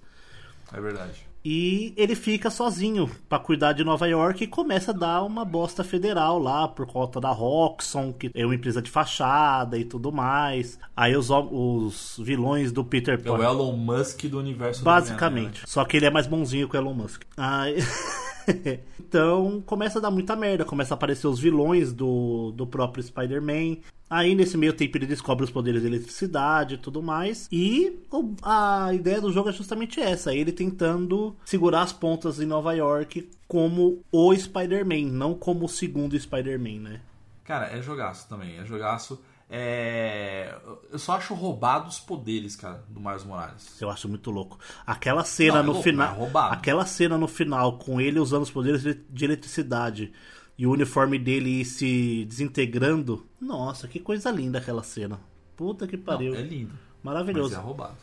[0.73, 1.28] É verdade.
[1.51, 5.83] E ele fica sozinho pra cuidar de Nova York e começa a dar uma bosta
[5.83, 10.77] federal lá por conta da Roxxon, que é uma empresa de fachada e tudo mais.
[10.95, 13.41] Aí os, os vilões do Peter É o.
[13.41, 15.63] Elon Musk do universo Basicamente.
[15.65, 17.23] Só que ele é mais bonzinho que o Elon Musk.
[17.35, 17.77] Aí...
[18.99, 23.77] então começa a dar muita merda, começa a aparecer os vilões do, do próprio Spider-Man.
[24.09, 27.47] Aí nesse meio tempo ele descobre os poderes de eletricidade e tudo mais.
[27.51, 27.99] E
[28.41, 33.29] a ideia do jogo é justamente essa: ele tentando segurar as pontas em Nova York
[33.47, 37.01] como o Spider-Man, não como o segundo Spider-Man, né?
[37.43, 39.19] Cara, é jogaço também, é jogaço.
[39.49, 40.55] É...
[40.91, 43.81] Eu só acho roubado os poderes, cara, do Miles Morales.
[43.81, 44.59] Eu acho muito louco.
[44.85, 46.23] Aquela cena Não, é no louco, final.
[46.23, 50.11] é aquela cena no final com ele usando os poderes de de eletricidade
[50.57, 53.25] e o uniforme dele se desintegrando.
[53.41, 55.19] Nossa, que coisa linda aquela cena.
[55.55, 56.35] Puta que Não, pariu.
[56.35, 56.73] é lindo.
[57.01, 57.49] Maravilhoso.
[57.55, 57.97] Mas é roubado.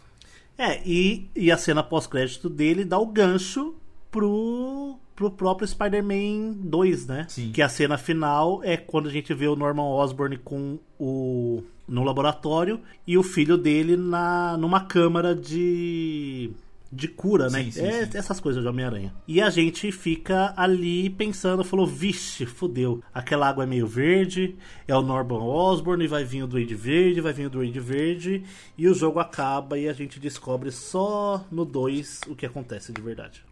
[0.59, 3.75] É, e, e a cena pós-crédito dele dá o gancho
[4.11, 7.27] pro, pro próprio Spider-Man 2, né?
[7.29, 7.51] Sim.
[7.51, 12.03] Que a cena final é quando a gente vê o Norman Osborn com o no
[12.03, 16.51] laboratório e o filho dele na numa câmara de
[16.91, 17.65] de cura, né?
[17.65, 18.19] Sim, sim, é, sim.
[18.19, 19.13] essas coisas de Homem-Aranha.
[19.27, 23.03] E a gente fica ali pensando, falou, vixe, fudeu.
[23.13, 27.21] Aquela água é meio verde, é o Norman Osborn, e vai vir o Duende Verde,
[27.21, 28.45] vai vir o Duende Verde,
[28.79, 33.03] e o jogo acaba e a gente descobre só no 2 o que acontece de
[33.03, 33.45] verdade.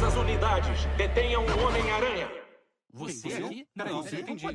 [0.00, 2.26] Todas as unidades detenham o Homem-Aranha.
[2.90, 3.66] Você aqui?
[3.76, 4.46] Não, você entendi.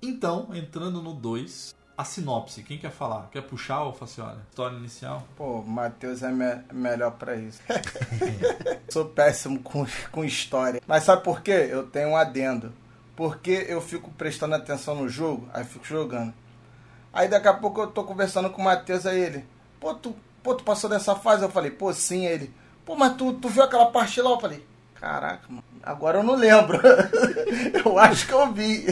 [0.00, 2.62] Então, entrando no 2, a sinopse.
[2.62, 3.28] Quem quer falar?
[3.32, 4.38] Quer puxar ou Facioli?
[4.48, 5.26] História inicial?
[5.36, 7.60] Pô, o Matheus é me- melhor pra isso.
[8.88, 10.80] Sou péssimo com, com história.
[10.86, 11.66] Mas sabe por quê?
[11.68, 12.72] Eu tenho um adendo.
[13.16, 16.32] Porque eu fico prestando atenção no jogo, aí fico jogando.
[17.12, 19.44] Aí daqui a pouco eu tô conversando com o Matheus, aí ele,
[19.80, 20.14] pô, tu,
[20.44, 21.42] pô, tu passou dessa fase?
[21.42, 22.54] Eu falei, pô, sim, ele.
[22.86, 24.30] Pô, mas tu, tu viu aquela parte lá?
[24.30, 24.62] Eu falei,
[24.94, 26.80] caraca, mano, agora eu não lembro.
[27.84, 28.86] eu acho que eu vi.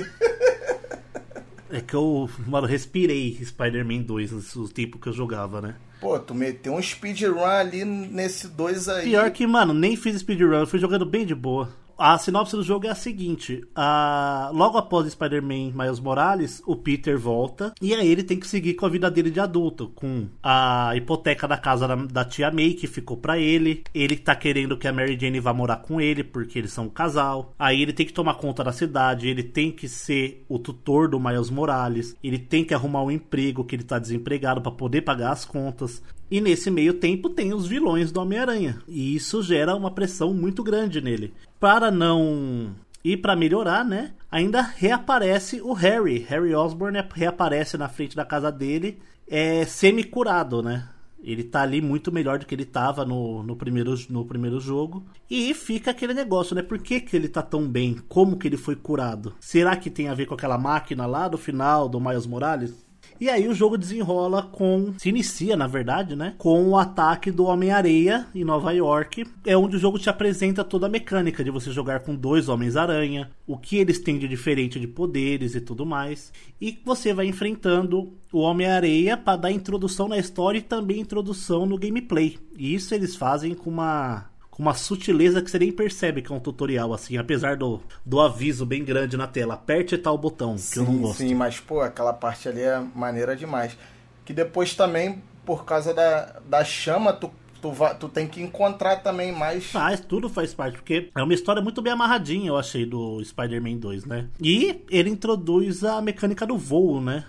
[1.71, 5.77] É que eu, mano, respirei Spider-Man 2 no tempo que eu jogava, né?
[6.01, 9.05] Pô, tu meteu um speedrun ali nesse dois aí.
[9.05, 11.73] Pior que, mano, nem fiz speedrun, eu fui jogando bem de boa.
[11.99, 14.51] A sinopse do jogo é a seguinte: a...
[14.53, 18.87] logo após Spider-Man Miles Morales, o Peter volta e aí ele tem que seguir com
[18.87, 22.87] a vida dele de adulto, com a hipoteca da casa da, da tia May que
[22.87, 23.85] ficou pra ele.
[23.95, 26.91] Ele tá querendo que a Mary Jane vá morar com ele porque eles são um
[26.91, 27.55] casal.
[27.59, 31.21] Aí ele tem que tomar conta da cidade, ele tem que ser o tutor do
[31.21, 35.33] Miles Morales, ele tem que arrumar um emprego que ele tá desempregado pra poder pagar
[35.33, 36.03] as contas.
[36.31, 38.79] E nesse meio tempo tem os vilões do Homem-Aranha.
[38.89, 41.35] E isso gera uma pressão muito grande nele.
[41.61, 42.75] Para não.
[43.05, 44.13] E para melhorar, né?
[44.31, 46.19] Ainda reaparece o Harry.
[46.29, 50.89] Harry Osborn reaparece na frente da casa dele, é semi-curado, né?
[51.25, 55.07] Ele tá ali muito melhor do que ele tava no, no, primeiro, no primeiro jogo.
[55.29, 56.63] E fica aquele negócio, né?
[56.63, 57.97] Por que, que ele tá tão bem?
[58.09, 59.35] Como que ele foi curado?
[59.41, 62.84] Será que tem a ver com aquela máquina lá do final do Miles Morales?
[63.25, 64.93] E aí o jogo desenrola com.
[64.99, 66.35] Se inicia, na verdade, né?
[66.37, 69.25] Com o ataque do Homem-Areia em Nova York.
[69.47, 73.31] É onde o jogo te apresenta toda a mecânica de você jogar com dois Homens-Aranha,
[73.47, 76.35] o que eles têm de diferente de poderes e tudo mais.
[76.61, 81.79] E você vai enfrentando o Homem-Areia para dar introdução na história e também introdução no
[81.79, 82.37] gameplay.
[82.59, 86.35] E isso eles fazem com uma com uma sutileza que você nem percebe que é
[86.35, 89.55] um tutorial, assim, apesar do, do aviso bem grande na tela.
[89.55, 91.19] Aperte tal botão, que sim, eu não gosto.
[91.19, 93.77] Sim, mas, pô, aquela parte ali é maneira demais.
[94.25, 99.33] Que depois também, por causa da, da chama, tu, tu, tu tem que encontrar também
[99.33, 99.65] mais.
[99.67, 103.79] Faz, tudo faz parte, porque é uma história muito bem amarradinha, eu achei, do Spider-Man
[103.79, 104.29] 2, né?
[104.41, 107.25] E ele introduz a mecânica do voo, né?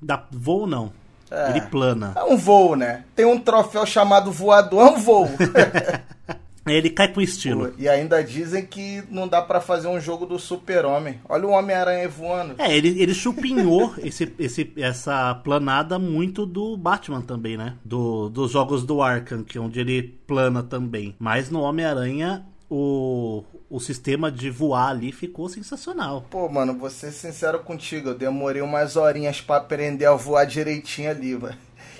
[0.00, 0.92] Da voo não.
[1.28, 1.50] É.
[1.50, 2.12] Ele plana.
[2.14, 3.04] É um voo, né?
[3.16, 5.28] Tem um troféu chamado voador, é um voo.
[6.72, 7.72] Ele cai com estilo.
[7.78, 11.20] E ainda dizem que não dá pra fazer um jogo do super-homem.
[11.28, 12.54] Olha o Homem-Aranha voando.
[12.58, 17.74] É, ele, ele chupinhou esse, esse, essa planada muito do Batman também, né?
[17.84, 21.14] Do, dos jogos do Arkham, que é onde ele plana também.
[21.18, 26.26] Mas no Homem-Aranha, o, o sistema de voar ali ficou sensacional.
[26.30, 28.10] Pô, mano, vou ser sincero contigo.
[28.10, 31.56] Eu demorei umas horinhas pra aprender a voar direitinho ali, velho.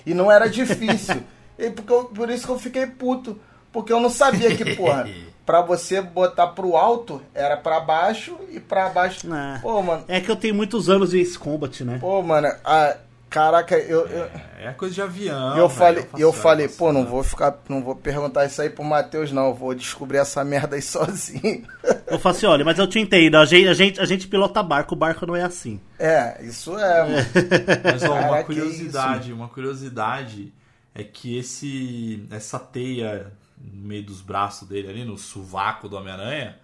[0.06, 1.22] E não era difícil.
[1.58, 3.38] e porque eu- por isso que eu fiquei puto.
[3.72, 5.08] Porque eu não sabia que, porra,
[5.46, 9.26] pra você botar pro alto, era pra baixo e pra baixo.
[9.32, 9.58] É.
[9.60, 10.04] Pô, mano.
[10.08, 11.98] É que eu tenho muitos anos de Ace Combat, né?
[12.00, 12.96] Pô, mano, a,
[13.30, 15.56] caraca, eu, eu, É coisa de avião.
[15.56, 18.60] eu velho, falei, faço- eu falei, faço- pô, não vou ficar, não vou perguntar isso
[18.60, 19.48] aí pro Matheus, não.
[19.48, 21.64] Eu vou descobrir essa merda aí sozinho.
[22.06, 24.62] Eu falo assim, olha, mas eu te entendo, a gente, a gente, a gente pilota
[24.62, 25.78] barco, o barco não é assim.
[25.98, 27.26] É, isso é, mano.
[27.84, 30.52] Mas ó, uma curiosidade, uma curiosidade
[30.94, 33.26] é que esse essa teia
[33.60, 36.58] no meio dos braços dele ali, no sovaco do Homem-Aranha,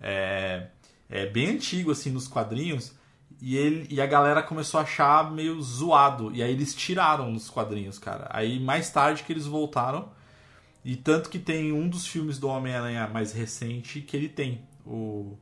[0.00, 0.68] é,
[1.08, 2.94] é bem antigo assim nos quadrinhos.
[3.40, 6.34] E, ele, e a galera começou a achar meio zoado.
[6.34, 8.28] E aí eles tiraram nos quadrinhos, cara.
[8.30, 10.10] Aí mais tarde que eles voltaram
[10.84, 14.62] E tanto que tem um dos filmes do Homem-Aranha mais recente que ele tem.
[14.86, 15.38] O.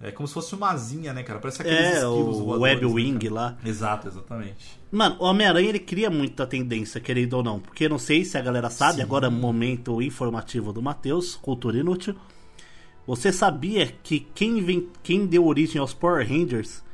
[0.00, 1.40] É como se fosse uma asinha, né, cara?
[1.40, 3.34] Parece aqueles É, esquilos o Web né, Wing cara?
[3.34, 3.56] lá.
[3.64, 4.78] Exato, exatamente.
[4.92, 7.58] Mano, o Homem-Aranha ele cria muita tendência, querendo ou não.
[7.58, 9.02] Porque não sei se a galera sabe, Sim.
[9.02, 12.14] agora é momento informativo do Matheus, cultura inútil.
[13.06, 16.84] Você sabia que quem, vem, quem deu origem aos Power Rangers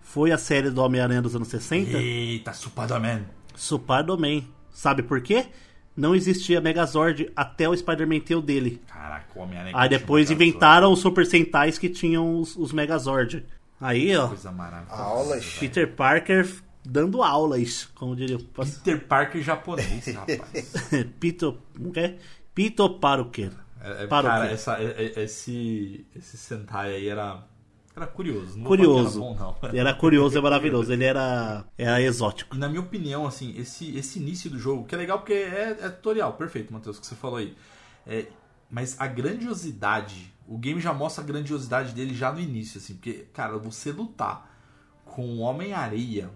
[0.00, 1.98] foi a série do Homem-Aranha dos anos 60?
[1.98, 3.22] Eita, Spider-Man.
[3.56, 4.42] Spider-Man.
[4.70, 5.46] Sabe por quê?
[5.96, 8.82] Não existia Megazord até o Spider-Man ter o dele.
[8.88, 9.74] Caraca, o Homem-Aranha.
[9.76, 13.44] Aí depois inventaram os Super Sentais que tinham os, os Megazord.
[13.80, 15.02] Aí, ó, Coisa maravilhosa.
[15.02, 15.56] Aulas.
[15.60, 16.48] Peter Parker
[16.84, 20.72] dando aulas, como diria o Peter Parker japonês, rapaz.
[21.20, 21.58] Pito.
[21.80, 22.16] O quê?
[22.54, 23.50] Pito para o quê?
[23.80, 27.44] É, é, cara, essa, é- é- esse, esse Sentai aí era,
[27.96, 28.58] era curioso.
[28.58, 29.22] Não Curioso.
[29.22, 29.70] Era bom, não.
[29.78, 30.92] Era curioso, é maravilhoso.
[30.92, 32.56] Ele era, era exótico.
[32.56, 35.78] E na minha opinião, assim, esse, esse início do jogo, que é legal porque é,
[35.80, 37.56] é tutorial, perfeito, Matheus, o que você falou aí.
[38.04, 38.26] É,
[38.68, 43.26] mas a grandiosidade, o game já mostra a grandiosidade dele já no início, assim, porque,
[43.32, 44.50] cara, você lutar
[45.04, 46.30] com o Homem-Areia,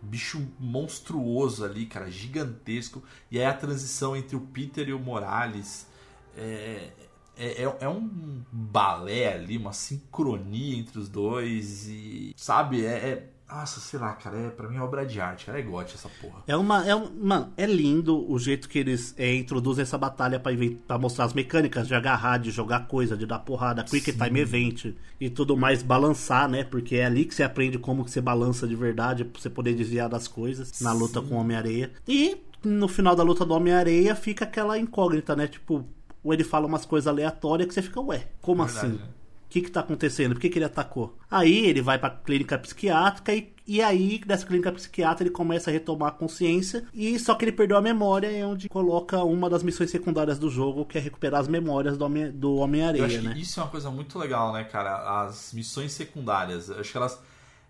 [0.00, 5.88] bicho monstruoso ali, cara, gigantesco, e aí a transição entre o Peter e o Morales
[6.36, 6.90] é,
[7.38, 12.88] é, é- é um balé ali, uma sincronia entre os dois, e, sabe, é.
[12.90, 15.94] é- nossa, sei lá, cara, é, pra mim é obra de arte, cara, é gote
[15.94, 16.42] essa porra.
[16.46, 16.84] É uma.
[16.88, 20.50] É um, mano, é lindo o jeito que eles é, introduzem essa batalha pra,
[20.88, 24.18] pra mostrar as mecânicas de agarrar, de jogar coisa, de dar porrada, quick Sim.
[24.18, 26.64] time event e tudo mais, balançar, né?
[26.64, 29.74] Porque é ali que você aprende como que você balança de verdade, pra você poder
[29.74, 31.92] desviar das coisas na luta com o Homem-Areia.
[32.08, 35.46] E no final da luta do Homem-Areia fica aquela incógnita, né?
[35.46, 35.86] Tipo,
[36.24, 38.96] ou ele fala umas coisas aleatórias que você fica, ué, como Verdade, assim?
[38.96, 39.04] né?
[39.46, 40.32] O que que tá acontecendo?
[40.32, 41.16] Por que, que ele atacou?
[41.30, 45.72] Aí ele vai pra clínica psiquiátrica e, e aí, dessa clínica psiquiátrica, ele começa a
[45.72, 46.84] retomar a consciência.
[46.92, 50.50] E só que ele perdeu a memória, é onde coloca uma das missões secundárias do
[50.50, 53.34] jogo, que é recuperar as memórias do Homem- do Eu Homem-Areia, acho que né?
[53.38, 55.22] isso é uma coisa muito legal, né, cara?
[55.22, 57.20] As missões secundárias, eu acho que elas,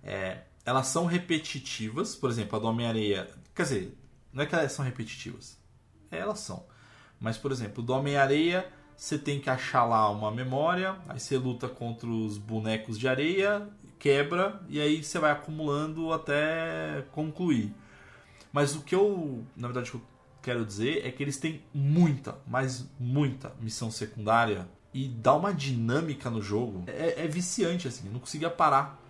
[0.03, 2.17] é, elas são repetitivas.
[2.17, 3.29] Por exemplo, a do Homem-Areia.
[3.55, 3.99] Quer dizer,
[4.33, 5.59] não é que elas são repetitivas.
[6.11, 6.65] É, elas são.
[7.25, 11.67] Mas, por exemplo, do Homem-Areia, você tem que achar lá uma memória, aí você luta
[11.67, 13.67] contra os bonecos de areia,
[13.99, 17.75] quebra, e aí você vai acumulando até concluir.
[18.53, 20.03] Mas o que eu, na verdade, eu
[20.43, 26.29] quero dizer é que eles têm muita, mas muita missão secundária e dá uma dinâmica
[26.29, 26.85] no jogo.
[26.87, 29.01] É, é viciante, assim, eu não conseguia parar.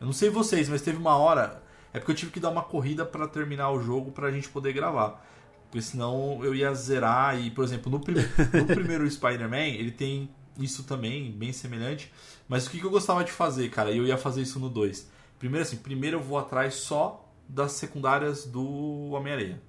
[0.00, 1.62] Eu não sei vocês, mas teve uma hora.
[1.92, 4.72] É porque eu tive que dar uma corrida pra terminar o jogo pra gente poder
[4.72, 5.24] gravar.
[5.72, 8.16] Porque senão eu ia zerar e, por exemplo, no, prim-
[8.52, 12.12] no primeiro Spider-Man, ele tem isso também, bem semelhante.
[12.46, 13.90] Mas o que, que eu gostava de fazer, cara?
[13.90, 15.08] E eu ia fazer isso no 2.
[15.38, 19.62] Primeiro assim, primeiro eu vou atrás só das secundárias do Homem-Areia.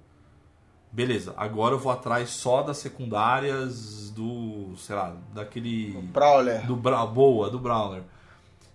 [0.92, 5.90] Beleza, agora eu vou atrás só das secundárias do, sei lá, daquele...
[6.12, 6.66] Brawler.
[6.66, 8.02] Do Bra boa, do Brawler.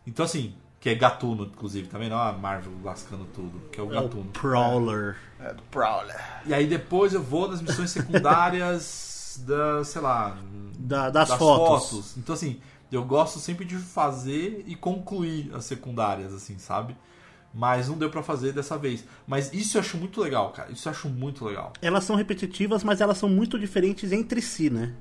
[0.07, 3.93] Então assim, que é Gatuno, inclusive, também não a Marvel lascando tudo, que é o
[3.93, 4.25] É o Gatuno.
[4.31, 5.15] Prowler.
[5.39, 6.19] É, do Brawler.
[6.45, 10.37] E aí depois eu vou nas missões secundárias da, sei lá,
[10.77, 12.17] Da- das fotos.
[12.17, 12.59] Então assim,
[12.91, 16.95] eu gosto sempre de fazer e concluir as secundárias, assim, sabe?
[17.53, 19.03] Mas não deu pra fazer dessa vez.
[19.25, 20.71] Mas isso eu acho muito legal, cara.
[20.71, 21.73] Isso eu acho muito legal.
[21.81, 24.93] Elas são repetitivas, mas elas são muito diferentes entre si, né?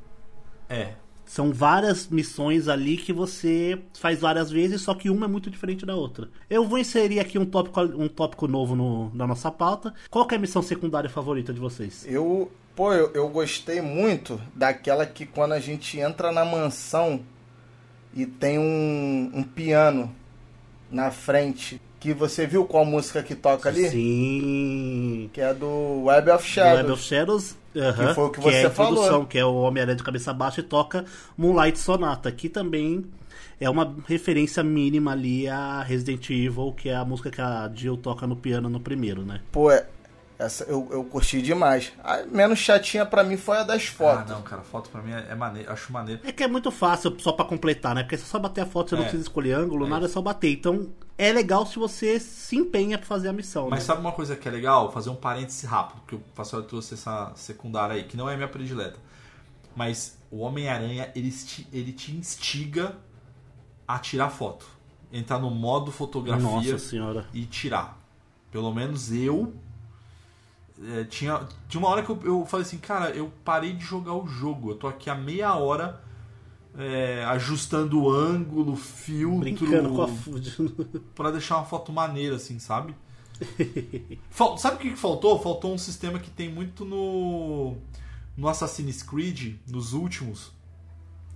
[0.68, 0.94] É.
[1.28, 5.84] São várias missões ali que você faz várias vezes, só que uma é muito diferente
[5.84, 6.30] da outra.
[6.48, 9.92] Eu vou inserir aqui um tópico, um tópico novo no- na nossa pauta.
[10.10, 12.06] Qual é a missão secundária favorita de vocês?
[12.08, 17.20] Eu, pô, eu, eu gostei muito daquela que quando a gente entra na mansão
[18.14, 20.10] e tem um, um piano
[20.90, 21.78] na frente.
[22.00, 23.88] Que você viu qual música que toca ali?
[23.88, 25.30] Sim.
[25.32, 26.76] Que é do Web of Do Shadows.
[26.80, 29.26] Web of Shadows, aham, Que foi o que é você a introdução, falou.
[29.26, 31.04] que é o Homem-Aranha de cabeça baixa e toca
[31.36, 33.04] Moonlight Sonata, que também
[33.60, 37.96] é uma referência mínima ali a Resident Evil, que é a música que a Jill
[37.96, 39.40] toca no piano no primeiro, né?
[39.50, 39.84] Pô, é-
[40.38, 41.92] essa eu, eu curti demais.
[42.04, 44.30] A menos chatinha pra mim foi a das fotos.
[44.30, 46.20] Ah, não, cara, foto pra mim é, é maneiro, acho maneiro.
[46.24, 48.04] É que é muito fácil só pra completar, né?
[48.04, 49.06] Porque se só bater a foto, você não É.
[49.06, 50.52] precisa escolher ângulo, É nada, é só bater.
[50.52, 50.86] Então,
[51.18, 53.84] é legal se você se empenha pra fazer a missão, Mas né?
[53.86, 54.90] sabe uma coisa que é legal?
[54.92, 58.48] Fazer um parêntese rápido, porque o Pastor trouxe essa secundária aí, que não é minha
[58.48, 58.98] predileta.
[59.74, 61.34] Mas o Homem-Aranha, ele,
[61.72, 62.96] ele te instiga
[63.86, 64.66] a tirar foto.
[65.12, 67.26] Entrar no modo fotografia Nossa senhora.
[67.32, 67.98] e tirar.
[68.50, 69.54] Pelo menos eu.
[70.96, 74.14] é, tinha, tinha uma hora que eu, eu falei assim, cara, eu parei de jogar
[74.14, 74.70] o jogo.
[74.72, 76.00] Eu tô aqui há meia hora
[76.78, 79.40] é, ajustando o ângulo, filtro.
[79.40, 80.56] Brincando com a food.
[81.14, 82.94] Pra deixar uma foto maneira, assim, sabe?
[84.30, 85.38] Fal- Sabe o que faltou?
[85.40, 87.76] Faltou um sistema que tem muito no
[88.36, 90.52] no Assassin's Creed, nos últimos,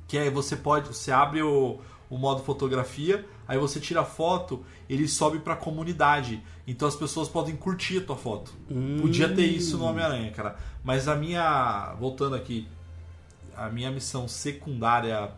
[0.07, 4.64] que aí você pode, você abre o, o modo fotografia, aí você tira a foto,
[4.88, 6.40] ele sobe pra comunidade.
[6.64, 8.53] Então as pessoas podem curtir a tua foto.
[9.01, 10.57] Podia ter isso no Homem-Aranha, cara.
[10.84, 12.68] Mas a minha, voltando aqui,
[13.66, 15.30] a minha missão secundária,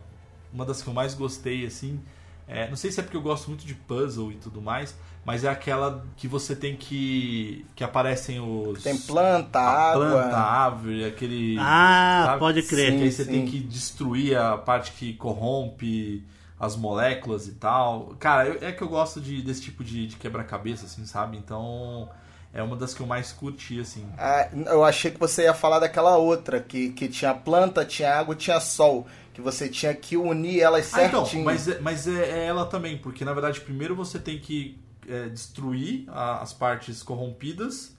[0.53, 1.99] uma das que eu mais gostei, assim,
[2.47, 4.95] é, não sei se é porque eu gosto muito de puzzle e tudo mais,
[5.25, 7.65] mas é aquela que você tem que.
[7.75, 8.83] que aparecem os.
[8.83, 10.05] Tem planta, a água.
[10.11, 11.57] planta, árvore, aquele.
[11.59, 12.39] Ah, sabe?
[12.39, 12.95] pode crer.
[12.97, 13.31] Que aí Sim, você sim.
[13.31, 16.23] tem que destruir a parte que corrompe
[16.59, 18.15] as moléculas e tal.
[18.19, 21.37] Cara, eu- é que eu gosto de, desse tipo de, de quebra-cabeça, assim, sabe?
[21.37, 22.07] Então.
[22.55, 24.07] É uma das que eu mais curti, assim.
[24.17, 28.33] Ah, eu achei que você ia falar daquela outra, que, que tinha planta, tinha água,
[28.33, 29.05] tinha sol.
[29.33, 31.43] Que você tinha que unir elas Ah, então, certinho.
[31.43, 35.27] mas, é- mas é, é ela também, porque na verdade primeiro você tem que é,
[35.27, 37.94] destruir a- as partes corrompidas,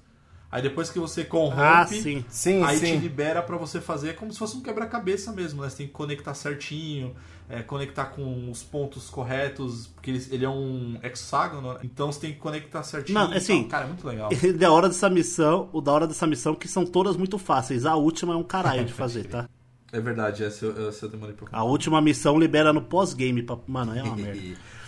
[0.50, 2.24] aí depois que você corrompe, Ah, sim.
[2.28, 2.96] Sim, aí te sim.
[2.98, 5.68] libera pra você fazer como se fosse um quebra-cabeça mesmo, né?
[5.68, 7.14] Você tem que conectar certinho,
[7.48, 11.80] é, conectar com os pontos corretos, porque ele, ele é um hexágono, né?
[11.84, 13.18] então você tem que conectar certinho.
[13.18, 14.30] Mano, assim, Então, cara, é muito legal.
[14.58, 17.84] Da hora dessa missão, o da hora dessa missão que são todas muito fáceis.
[17.86, 19.48] A última é um caralho de fazer, tá?
[19.92, 23.40] É verdade, essa eu, essa eu demorei pra A última missão libera no pós-game.
[23.42, 24.40] pra- Mano, é uma merda.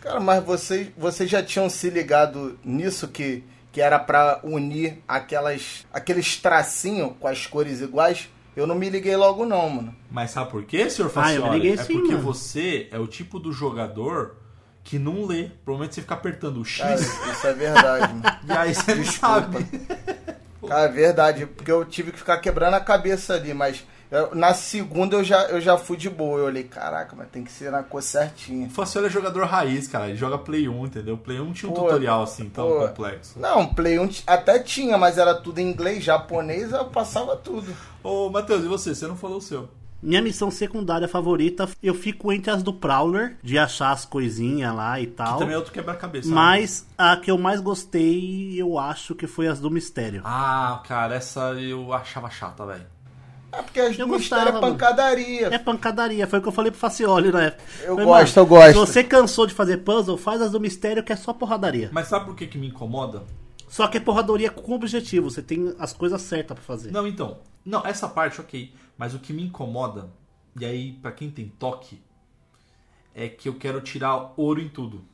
[0.02, 5.86] Cara, mas vocês, vocês já tinham se ligado nisso que, que era pra unir aquelas
[5.92, 8.28] aqueles tracinhos com as cores iguais?
[8.56, 9.94] Eu não me liguei logo não, mano.
[10.10, 11.56] Mas sabe por quê, senhor Ah, eu me Facioli?
[11.60, 12.22] liguei é sim, porque mano.
[12.24, 14.36] você é o tipo do jogador
[14.82, 15.50] que não lê.
[15.64, 18.22] Provavelmente você fica apertando o X Cara, isso é verdade, mano.
[18.48, 19.28] e aí você não Desculpa.
[19.52, 19.66] sabe.
[20.66, 24.54] Cara, é verdade, porque eu tive que ficar quebrando a cabeça ali, mas eu- na
[24.54, 26.38] segunda eu já, eu já fui de boa.
[26.38, 28.66] Eu olhei, caraca, mas tem que ser na cor certinha.
[28.66, 30.08] O Facioli é jogador raiz, cara.
[30.08, 31.16] Ele joga Play 1, entendeu?
[31.16, 32.86] Play 1 tinha um Pô, tutorial assim tão pô.
[32.88, 33.38] complexo.
[33.38, 37.74] Não, Play 1 t- até tinha, mas era tudo em inglês, japonês, eu passava tudo.
[38.02, 38.94] Ô, Matheus, e você?
[38.94, 39.68] Você não falou o seu.
[40.00, 45.00] Minha missão secundária favorita, eu fico entre as do Prowler, de achar as coisinhas lá
[45.00, 45.38] e Que tal.
[45.38, 46.28] também é outro quebra-cabeça.
[46.28, 46.34] né?
[46.36, 50.22] Mas a que eu mais gostei, eu acho que foi as do mistério.
[50.24, 52.86] Ah, cara, essa eu achava chata, velho.
[53.50, 54.60] É porque as Eu duas gostava, é mano.
[54.60, 55.46] pancadaria.
[55.48, 57.62] É pancadaria, foi o que eu falei pro Facioli na época.
[57.82, 58.72] Eu Falei, gosto, mano, eu gosto.
[58.72, 61.88] Se você cansou de fazer puzzle, faz as do mistério que é só porradaria.
[61.92, 63.24] Mas sabe por que, que me incomoda?
[63.68, 66.90] Só que é porradaria com objetivo, você tem as coisas certas pra fazer.
[66.90, 67.38] Não, então.
[67.64, 68.72] Não, essa parte, ok.
[68.96, 70.10] Mas o que me incomoda,
[70.58, 72.00] e aí, pra quem tem toque,
[73.14, 75.04] é que eu quero tirar ouro em tudo.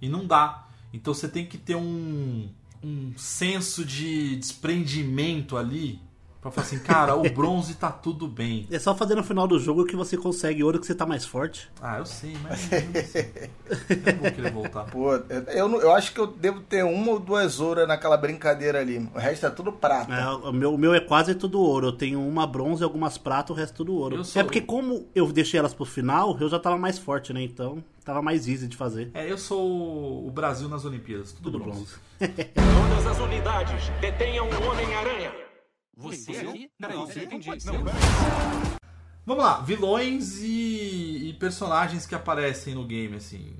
[0.00, 0.66] E não dá.
[0.92, 2.48] Então você tem que ter um,
[2.82, 6.00] um senso de desprendimento ali.
[6.44, 8.66] Pra falar assim, cara, o bronze tá tudo bem.
[8.70, 11.24] É só fazer no final do jogo que você consegue ouro que você tá mais
[11.24, 11.70] forte.
[11.80, 12.70] Ah, eu sei, mas.
[12.70, 13.50] Eu não, sei.
[13.88, 14.84] eu não vou querer voltar.
[14.84, 18.18] Pô, eu, eu, não- eu acho que eu devo ter uma ou duas ouras naquela
[18.18, 19.08] brincadeira ali.
[19.14, 20.12] O resto é tudo prata.
[20.14, 21.86] É, o, meu, o meu é quase tudo ouro.
[21.86, 24.22] Eu tenho uma bronze, algumas pratas, o resto tudo ouro.
[24.22, 27.42] Sou- É porque como eu deixei elas pro final, eu já tava mais forte, né?
[27.42, 29.10] Então tava mais easy de fazer.
[29.14, 31.86] É, eu sou o Brasil nas Olimpíadas, tudo, Tudo bronze.
[32.20, 32.34] bronze.
[32.52, 35.43] Todas as unidades detenham o Homem-Aranha.
[35.96, 36.70] Você aqui?
[36.78, 37.48] Peraí, você entendi.
[39.26, 43.52] Vamos lá, vilões e, e personagens que aparecem no game, assim.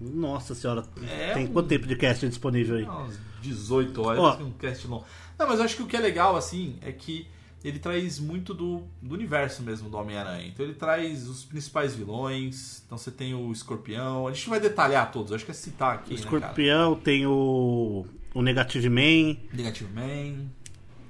[0.00, 0.84] Nossa senhora.
[1.08, 2.82] É Tem um- quanto tempo de cast disponível aí?
[2.84, 4.42] Umas 18 horas, Ó.
[4.42, 5.04] um cast longo.
[5.38, 7.26] Não, mas eu acho que o que é legal, assim, é que
[7.64, 10.46] ele traz muito do, do universo mesmo do Homem-Aranha.
[10.48, 12.82] Então ele traz os principais vilões.
[12.84, 14.26] Então você tem o Escorpião.
[14.26, 16.36] A gente não vai detalhar todos, eu acho que é citar aqui, O né, cara?
[16.36, 18.04] Escorpião, tem o.
[18.34, 20.44] O Negative Man, Negative Man,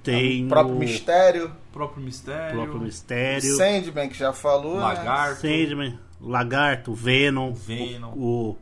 [0.06, 1.46] tem o próprio o mistério.
[1.46, 4.76] o próprio Mistério, próprio Mistério, Sandman, que já falou.
[4.76, 4.82] né?
[4.82, 8.12] Lagarto, Sandman, Lagarto, Venom, Venom.
[8.14, 8.56] o,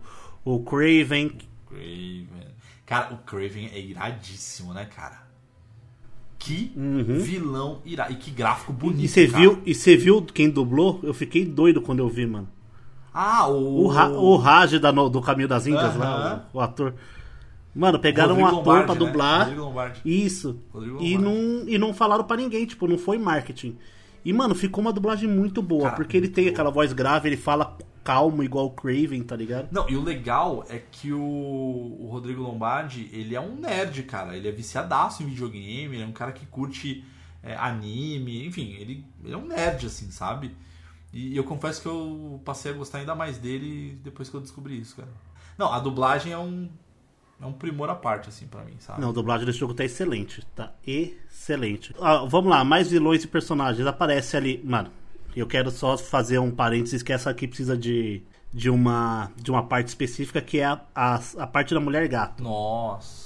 [0.45, 1.31] o, o Craven.
[1.69, 2.29] Craven.
[2.87, 5.23] Cara, o Craven é iradíssimo, né, cara?
[6.39, 7.21] Que Uhum.
[7.21, 8.13] vilão irado.
[8.13, 9.03] E que gráfico bonito.
[9.05, 11.01] E você viu, e você viu quem dublou?
[11.03, 12.49] Eu fiquei doido quando eu vi, mano.
[13.15, 13.85] Ah, o.
[13.85, 16.45] O, Ra, o Raj da, no- do Caminho das Índias lá, Aham.
[16.53, 16.95] o, o ator.
[17.75, 18.99] Mano, pegaram Rodrigo um ator Lombardi, pra né?
[19.01, 19.59] dublar.
[19.59, 20.01] Lombardi.
[20.05, 20.61] Isso.
[20.72, 23.77] Rodrigo E não, e não falaram pra ninguém, tipo, não foi marketing.
[24.25, 26.53] E, mano, ficou uma dublagem muito boa, Cara, porque ele muito tem boa.
[26.55, 29.68] aquela voz grave, ele fala calmo, igual o Craven, tá ligado?
[29.72, 34.37] Não, e o legal é que o, o Rodrigo Lombardi, ele é um nerd, cara.
[34.37, 37.05] Ele é viciadaço em videogame, ele é um cara que curte
[37.43, 40.55] é, anime, enfim, ele, ele é um nerd, assim, sabe?
[41.12, 44.79] E eu confesso que eu passei a gostar ainda mais dele depois que eu descobri
[44.79, 45.09] isso, cara.
[45.57, 46.68] Não, a dublagem é um,
[47.45, 49.01] é um primor à parte, assim, pra mim, sabe?
[49.01, 50.45] Não, a dublagem desse jogo tá excelente.
[50.57, 51.95] Tá excelente.
[52.01, 53.87] Ah, vamos lá, mais vilões e personagens.
[53.87, 54.63] Aparece ali.
[54.65, 54.91] Mano,
[55.37, 58.23] eu quero só fazer um parênteses que essa aqui precisa de,
[58.53, 62.43] de, uma, de uma parte específica que é a, a, a parte da mulher gato.
[62.43, 63.24] Nossa.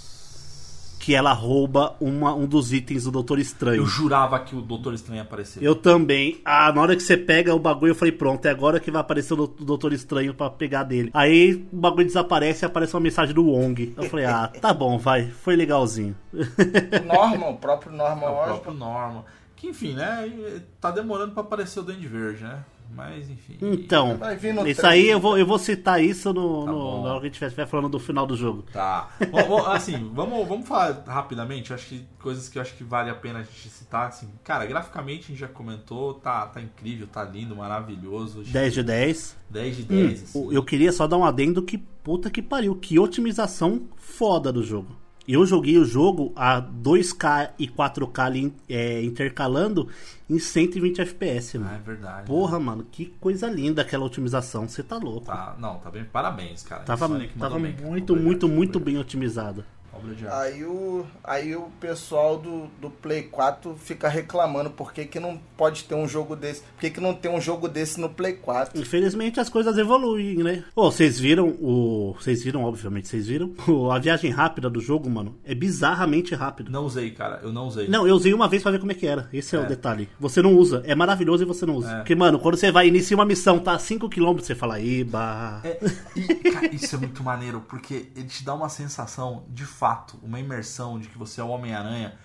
[1.09, 3.81] Que ela rouba uma, um dos itens do Doutor Estranho.
[3.81, 5.63] Eu jurava que o Doutor Estranho ia aparecer.
[5.63, 6.39] Eu também.
[6.45, 9.01] Ah, na hora que você pega o bagulho, eu falei, pronto, é agora que vai
[9.01, 11.09] aparecer o Dou- Doutor Estranho pra pegar dele.
[11.15, 13.95] Aí o bagulho desaparece e aparece uma mensagem do Wong.
[13.97, 15.29] Eu falei, ah, tá bom, vai.
[15.31, 16.15] Foi legalzinho.
[17.07, 19.25] Norman, o próprio Norman É o próprio Norman.
[19.57, 20.31] Que enfim, né?
[20.79, 22.59] Tá demorando pra aparecer o Duende Verde, né?
[22.95, 23.57] Mas enfim.
[23.61, 24.19] Então,
[24.67, 27.31] isso aí eu vou, eu vou citar isso no, Tá no- na hora que a
[27.31, 28.65] gente estiver falando do final do jogo.
[28.73, 29.11] Tá.
[29.31, 31.73] Bom, bom, assim, vamos, vamos falar rapidamente.
[31.73, 34.09] Acho que coisas que eu acho que vale a pena a gente citar.
[34.09, 38.43] Assim, cara, graficamente a gente já comentou, tá, tá incrível, tá lindo, maravilhoso.
[38.43, 39.37] 10 de 10.
[39.51, 40.23] 10 de 10.
[40.25, 40.47] assim.
[40.47, 44.63] O- Eu queria só dar um adendo que puta que pariu, que otimização foda do
[44.63, 44.97] jogo.
[45.29, 49.87] Eu joguei o jogo a 2K e 4K ali, é, intercalando
[50.29, 51.83] em 120 FPS, Ah, é mano.
[51.85, 52.27] verdade.
[52.27, 55.27] Porra, mano, que coisa linda aquela otimização, você tá louco.
[55.27, 56.05] Tá, não, tá bem.
[56.05, 56.83] Parabéns, cara.
[56.83, 57.29] Tava, tava bem,
[57.73, 57.91] cara.
[57.91, 58.85] muito, muito, muito obrigado.
[58.85, 59.67] bem otimizada.
[59.99, 60.37] Obra de arte.
[60.55, 65.39] Aí o, aí o pessoal do, do Play 4 fica reclamando por que, que não
[65.57, 66.63] pode ter um jogo desse.
[66.63, 68.81] Por que, que não tem um jogo desse no Play 4?
[68.81, 70.65] Infelizmente as coisas evoluem, né?
[70.75, 72.15] Ô, vocês viram o.
[72.19, 73.53] Vocês viram, obviamente, vocês viram?
[73.93, 76.71] A viagem rápida do jogo, mano, é bizarramente rápido.
[76.71, 77.41] Não usei, cara.
[77.43, 77.89] Eu não usei.
[77.89, 79.29] Não, eu usei uma vez pra ver como é que era.
[79.33, 79.63] Esse é, É.
[79.63, 80.09] o detalhe.
[80.21, 80.83] Você não usa.
[80.87, 81.91] É maravilhoso e você não usa.
[81.93, 81.97] É.
[81.97, 85.61] Porque, mano, quando você vai iniciar uma missão, tá a 5km, você fala, iba.
[85.65, 85.79] É,
[86.15, 89.88] e, cara, isso é muito maneiro, porque ele te dá uma sensação, de fato,
[90.23, 92.19] uma imersão de que você é o Homem-Aranha.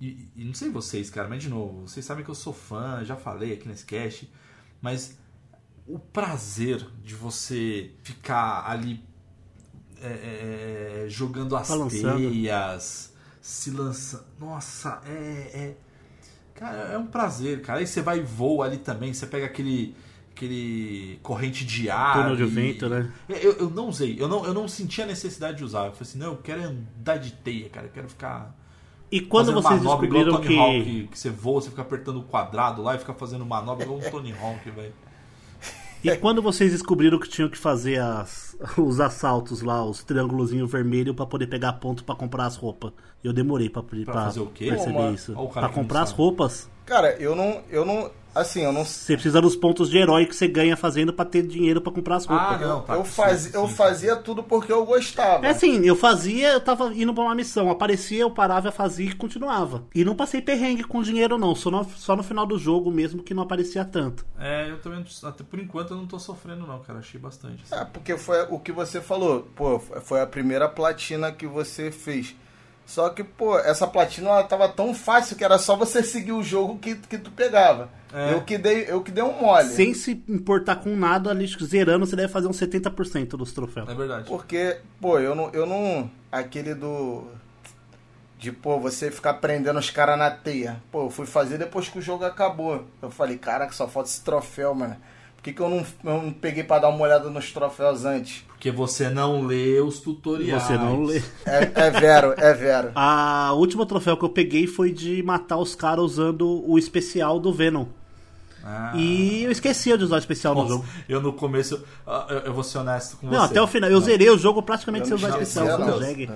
[0.00, 3.04] E, e não sei vocês, cara, mas de novo, vocês sabem que eu sou fã,
[3.04, 4.30] já falei aqui nesse cast,
[4.80, 5.16] mas
[5.86, 9.02] o prazer de você ficar ali
[10.00, 12.18] é, é, jogando as Balançando.
[12.18, 14.24] teias, se lançando.
[14.38, 15.76] Nossa, é, é.
[16.54, 17.78] Cara, é um prazer, cara.
[17.78, 19.94] Aí você vai e voa ali também, você pega aquele.
[20.34, 22.14] Aquele corrente de ar.
[22.14, 23.10] Túnel de e- vento, né?
[23.28, 25.86] Eu, eu não usei, eu não, eu não senti a necessidade de usar.
[25.86, 28.54] Eu falei assim, não, eu quero andar de teia, cara, eu quero ficar.
[29.10, 30.58] E quando vocês manobra descobriram que.
[30.58, 33.98] Hawk, que você voa, você fica apertando o quadrado lá e fica fazendo manobra igual
[33.98, 34.92] o Tony Hawk, velho.
[36.02, 41.14] E quando vocês descobriram que tinham que fazer as- os assaltos lá, os triângulozinhos vermelhos
[41.14, 42.92] pra poder pegar ponto pra comprar as roupas.
[43.22, 43.68] Eu demorei
[44.48, 44.66] quê?
[44.66, 45.14] perceber Pô, mano.
[45.14, 45.32] isso.
[45.32, 47.62] Não comprar as roupas, Cara, eu não.
[47.70, 48.10] Eu não.
[48.34, 48.84] Assim, eu não.
[48.84, 52.16] você precisa dos pontos de herói que você ganha fazendo pra ter dinheiro pra comprar
[52.16, 52.62] as roupas.
[52.62, 52.94] Ah, não, tá.
[52.94, 55.46] eu, sim, faz, eu fazia tudo porque eu gostava.
[55.46, 59.06] É assim, eu fazia, eu tava indo pra uma missão, aparecia, eu parava, eu fazia
[59.06, 59.84] e continuava.
[59.94, 63.22] E não passei perrengue com dinheiro não, só no, só no final do jogo mesmo
[63.22, 64.24] que não aparecia tanto.
[64.38, 67.62] É, eu também, até por enquanto eu não tô sofrendo não, cara, achei bastante.
[67.64, 67.82] assim.
[67.82, 69.46] É, porque foi o que você falou.
[69.54, 72.34] Pô, foi a primeira platina que você fez.
[72.86, 76.42] Só que, pô, essa platina ela tava tão fácil que era só você seguir o
[76.42, 77.88] jogo que, que tu pegava.
[78.12, 78.34] É.
[78.34, 79.68] Eu, que dei, eu que dei um mole.
[79.68, 83.88] Sem se importar com nada, ali zerando você deve fazer uns 70% dos troféus.
[83.88, 84.28] É verdade.
[84.28, 86.10] Porque, pô, eu não, eu não.
[86.30, 87.24] Aquele do.
[88.38, 90.82] De, pô, você ficar prendendo os caras na teia.
[90.90, 92.84] Pô, eu fui fazer depois que o jogo acabou.
[93.00, 94.96] Eu falei, caraca, só falta esse troféu, mano.
[95.42, 98.44] Por que, que eu, não, eu não peguei pra dar uma olhada nos troféus antes?
[98.46, 100.62] Porque você não lê os tutoriais.
[100.62, 101.20] Você não lê.
[101.44, 102.92] É, é vero, é vero.
[102.94, 107.52] A última troféu que eu peguei foi de matar os caras usando o especial do
[107.52, 107.86] Venom.
[108.62, 108.92] Ah.
[108.94, 110.86] E eu esquecia de usar o especial no Nossa, jogo.
[111.08, 113.36] eu no começo, ah, eu, eu vou ser honesto com você.
[113.36, 113.90] Não, até o final.
[113.90, 115.98] Eu zerei o jogo praticamente sem Eu não usar o especial não.
[115.98, 116.30] do Jeg.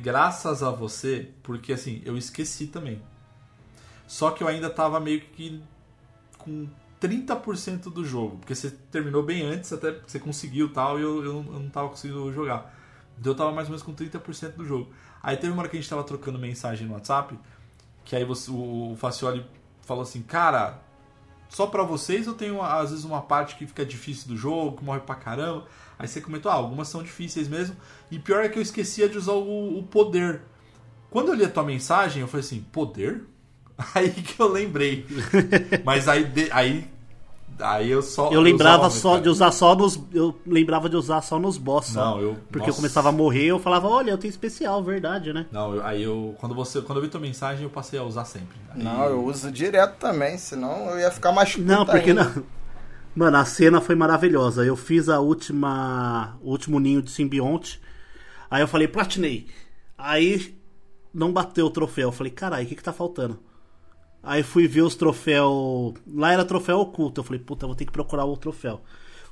[0.00, 3.02] Graças a você, porque assim, eu esqueci também.
[4.06, 5.60] Só que eu ainda tava meio que
[6.38, 6.68] com
[7.00, 8.38] 30% do jogo.
[8.38, 11.88] Porque você terminou bem antes, até você conseguiu tal, e eu, eu, eu não tava
[11.88, 12.74] conseguindo jogar.
[13.18, 14.90] Então eu tava mais ou menos com 30% do jogo.
[15.22, 17.38] Aí teve uma hora que a gente tava trocando mensagem no WhatsApp,
[18.04, 19.44] que aí você, o, o Facioli
[19.82, 20.80] falou assim, cara,
[21.48, 24.84] só pra vocês eu tenho às vezes uma parte que fica difícil do jogo, que
[24.84, 25.66] morre pra caramba.
[25.98, 27.76] Aí você comentou, ah, algumas são difíceis mesmo.
[28.10, 30.42] E pior é que eu esquecia de usar o, o poder.
[31.10, 33.24] Quando eu li a tua mensagem, eu falei assim, poder?
[33.94, 35.06] Aí que eu lembrei.
[35.84, 36.86] Mas aí, de- aí,
[37.60, 38.30] aí eu só.
[38.30, 39.98] Eu lembrava usava, só de usar só nos.
[40.12, 41.86] Eu lembrava de usar só nos boss.
[41.86, 42.00] só.
[42.16, 42.76] Não, eu- Porque eu nossa.
[42.76, 45.46] começava a morrer eu falava, olha, eu tenho especial, verdade, né?
[45.50, 46.34] Não, eu- aí eu.
[46.38, 48.56] Quando, você, quando eu vi tua mensagem, eu passei a usar sempre.
[48.74, 52.24] Aí- Não, eu uso direto também, senão eu ia ficar mais Não, porque ainda.
[52.24, 52.42] não.
[53.14, 54.64] Mano, a cena foi maravilhosa.
[54.64, 56.36] Eu fiz a última.
[56.42, 57.80] O último ninho de simbionte.
[58.50, 59.48] Aí eu falei, platinei.
[59.98, 60.56] Aí
[61.12, 62.08] não bateu o troféu.
[62.08, 63.38] Eu falei, caralho, o que, que tá faltando?
[64.22, 65.94] Aí fui ver os troféus.
[66.06, 67.20] Lá era troféu oculto.
[67.20, 68.82] Eu falei, puta, vou ter que procurar o troféu.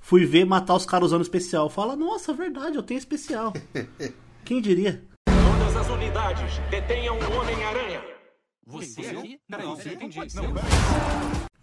[0.01, 1.68] Fui ver matar os caras usando especial.
[1.68, 3.53] Fala, nossa, verdade, eu tenho especial.
[4.45, 5.05] Quem diria?
[5.26, 8.03] Todas as unidades detenham o Homem-Aranha.
[8.66, 9.41] Você aqui?
[9.49, 10.18] Peraí, você entendi.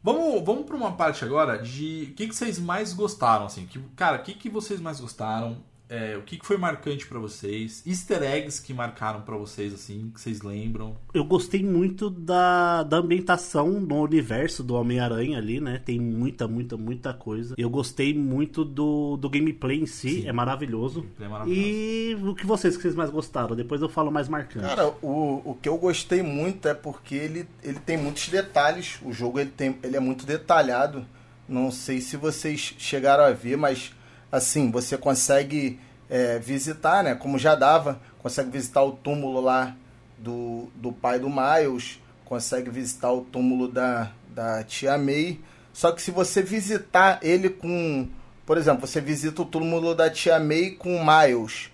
[0.03, 3.65] Vamos, vamos pra uma parte agora de o que, que vocês mais gostaram, assim.
[3.65, 5.57] Que, cara, o que, que vocês mais gostaram?
[5.87, 7.83] É, o que, que foi marcante pra vocês?
[7.85, 10.97] Easter eggs que marcaram pra vocês, assim, que vocês lembram?
[11.13, 15.79] Eu gostei muito da, da ambientação no universo do Homem-Aranha ali, né?
[15.83, 17.53] Tem muita, muita, muita coisa.
[17.57, 20.27] Eu gostei muito do, do gameplay em si, Sim.
[20.27, 21.05] é maravilhoso.
[21.19, 21.61] é maravilhoso.
[21.61, 23.55] E o que vocês que vocês mais gostaram?
[23.55, 24.65] Depois eu falo mais marcante.
[24.65, 28.99] Cara, o, o que eu gostei muito é porque ele, ele tem muitos detalhes.
[29.03, 31.05] O jogo ele, tem, ele é muito detalhado.
[31.47, 33.93] Não sei se vocês chegaram a ver, mas
[34.31, 37.15] assim, você consegue é, visitar, né?
[37.15, 39.75] Como já dava, consegue visitar o túmulo lá
[40.17, 45.39] do, do pai do Miles, consegue visitar o túmulo da, da tia May.
[45.73, 48.07] Só que se você visitar ele com.
[48.45, 51.71] Por exemplo, você visita o túmulo da tia May com Miles.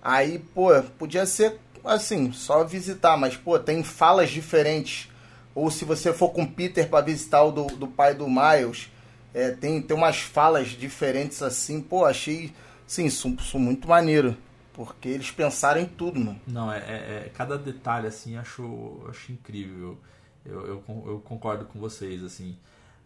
[0.00, 5.08] Aí, pô, podia ser assim, só visitar, mas, pô, tem falas diferentes.
[5.54, 8.90] Ou se você for com Peter para visitar o do, do pai do Miles,
[9.34, 11.80] é, tem, tem umas falas diferentes assim.
[11.80, 12.52] Pô, achei,
[12.86, 14.36] sim, isso, isso muito maneiro.
[14.72, 16.40] Porque eles pensaram em tudo, mano.
[16.46, 19.98] Não, é, é- é- cada detalhe assim acho, acho incrível.
[20.44, 22.56] Eu, eu, eu concordo com vocês assim.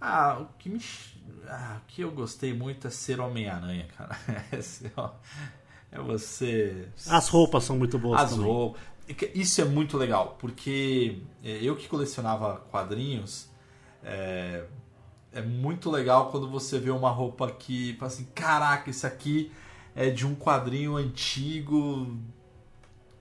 [0.01, 0.81] Ah, o que me
[1.49, 4.17] ah, o que eu gostei muito é ser Homem-Aranha, cara.
[4.53, 5.11] É, ser- ó,
[5.91, 8.47] é você As roupas são muito boas as também.
[8.47, 8.81] roupas.
[9.17, 13.49] Que- Isso é muito legal, porque é, eu que colecionava quadrinhos,
[14.05, 14.65] é,
[15.39, 19.53] é muito legal quando você vê uma roupa que, fala assim, caraca, isso aqui
[19.95, 22.17] é de um quadrinho antigo,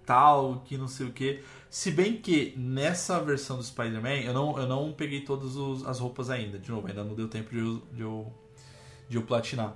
[0.06, 1.42] tal, que não sei o que.
[1.70, 6.00] Se bem que nessa versão do Spider-Man, eu não, eu não peguei todas os- as
[6.00, 8.34] roupas ainda, de novo, ainda não deu tempo de eu, de eu,
[9.10, 9.76] de eu platinar.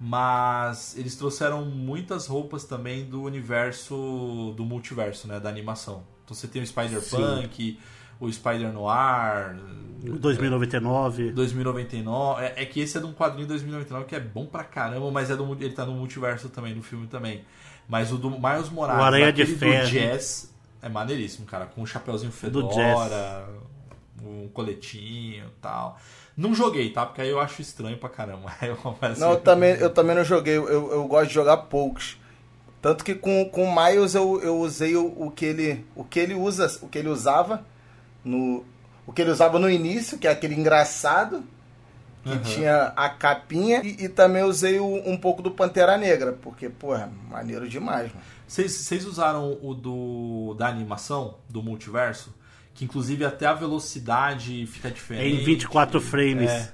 [0.00, 5.38] Mas eles trouxeram muitas roupas também do universo, do multiverso, né?
[5.38, 6.04] Da animação.
[6.24, 7.78] Então você tem o Spider-Punk,
[8.24, 9.56] o Spider-Noir,
[10.12, 11.32] 2099.
[11.32, 12.42] 2099.
[12.44, 15.30] É, é que esse é de um quadrinho 2099 que é bom pra caramba, mas
[15.30, 17.44] é do, ele tá no multiverso também, no filme também.
[17.88, 19.84] Mas o do Miles Morales, O Aranha de Ferro.
[19.84, 20.52] do Jazz,
[20.82, 21.66] é maneiríssimo, cara.
[21.66, 23.46] Com um chapeuzinho Do fedora,
[24.22, 25.98] um coletinho e tal.
[26.36, 27.06] Não joguei, tá?
[27.06, 28.52] Porque aí eu acho estranho pra caramba.
[28.60, 28.76] Eu
[29.18, 32.18] Não, eu também, eu também não joguei, eu, eu gosto de jogar poucos.
[32.82, 36.18] Tanto que com, com o Miles eu, eu usei o, o que ele o que
[36.18, 37.64] ele usa, o que ele usava
[38.24, 38.64] no
[39.06, 41.44] o que ele usava no início, que é aquele engraçado
[42.22, 42.40] que Aham.
[42.42, 46.94] tinha a capinha e, e também usei o- um pouco do Pantera Negra, porque pô,
[46.96, 48.24] é maneiro demais, mano.
[48.48, 52.34] Vocês, usaram o do da animação, do multiverso?
[52.72, 55.42] Que inclusive até a velocidade fica É diferente.
[55.42, 56.50] em 24 frames.
[56.50, 56.72] É.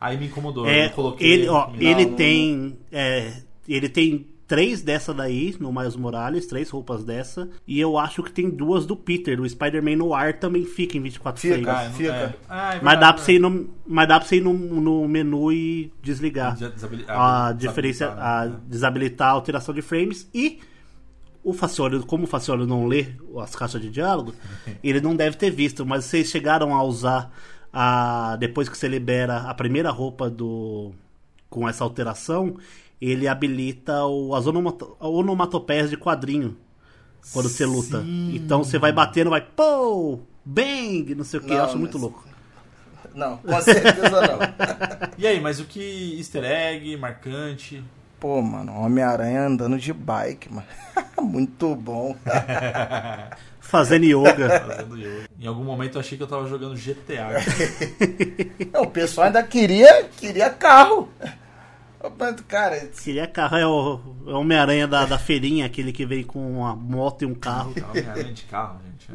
[0.00, 0.66] Aí me incomodou.
[0.66, 1.30] É, eu coloquei.
[1.30, 2.78] ele, ó, Não, ele tem.
[2.90, 3.32] é,
[3.68, 7.48] ele tem três dessa daí no Miles Morales, três roupas dessa.
[7.66, 9.40] E eu acho que tem duas do Peter.
[9.40, 11.54] O Spider-Man no ar também fica em 24 Fica.
[11.54, 11.68] frames.
[11.68, 12.12] Ah, Fica.
[12.12, 12.34] é.
[12.48, 15.08] Ah, é Mas dá, pra você ir no, mas dá pra você ir no, no
[15.08, 16.56] menu e desligar.
[16.56, 18.56] Des- desabili- a diferença, desabilitar, a né?
[18.68, 20.60] desabilitar a alteração de frames e
[21.42, 23.06] o Facioli, como o Facioli não lê
[23.40, 24.32] as caixas de diálogo,
[24.82, 27.32] ele não deve ter visto, mas vocês chegaram a usar
[27.72, 30.92] a depois que você libera a primeira roupa do
[31.50, 32.56] com essa alteração,
[33.00, 36.56] ele habilita o, as onomato, onomatopeias de quadrinho
[37.32, 38.04] quando você luta.
[38.32, 42.02] Então você vai batendo, vai pô, bang, não sei o que, eu acho muito mas-
[42.02, 42.24] louco.
[43.14, 44.38] Não, com certeza não.
[45.18, 47.82] E aí, mas o que easter egg, marcante?
[48.20, 50.66] Pô, mano, Homem-Aranha andando de bike, mano.
[51.22, 52.14] Muito bom.
[53.60, 54.60] Fazendo yoga.
[54.60, 55.28] Fazendo yoga.
[55.40, 57.28] Em algum momento eu achei que eu tava jogando GTA.
[58.72, 61.08] Não, o pessoal ainda queria, queria carro.
[62.48, 66.58] Cara, Queria carro, é o, é o Homem-Aranha da, da feirinha, aquele que vem com
[66.58, 67.72] uma moto e um carro.
[67.90, 69.10] Homem-Aranha de carro, gente.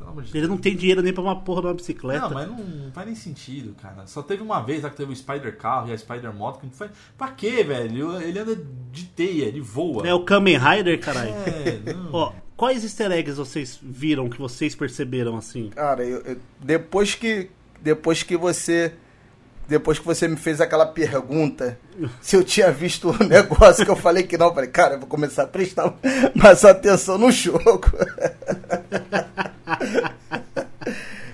[0.00, 0.48] Amor de Ele Deus.
[0.48, 2.22] não tem dinheiro nem pra uma porra de uma bicicleta.
[2.28, 4.06] Não, mas não faz nem sentido, cara.
[4.06, 6.58] Só teve uma vez lá que teve o Spider Carro e a Spider Moto.
[6.60, 6.90] Que não faz...
[7.18, 8.20] Pra quê, velho?
[8.20, 8.56] Ele anda
[8.90, 10.08] de teia, ele voa.
[10.08, 11.30] É o Kamen Rider, caralho.
[11.46, 12.10] É, não.
[12.14, 15.68] Ó, quais easter eggs vocês viram, que vocês perceberam assim?
[15.68, 17.50] cara, eu- eu- depois que
[17.82, 18.94] depois que você
[19.70, 21.78] depois que você me fez aquela pergunta
[22.20, 24.98] se eu tinha visto o negócio que eu falei que não, eu falei, cara, eu
[24.98, 25.94] vou começar a prestar
[26.34, 27.84] mais atenção no jogo.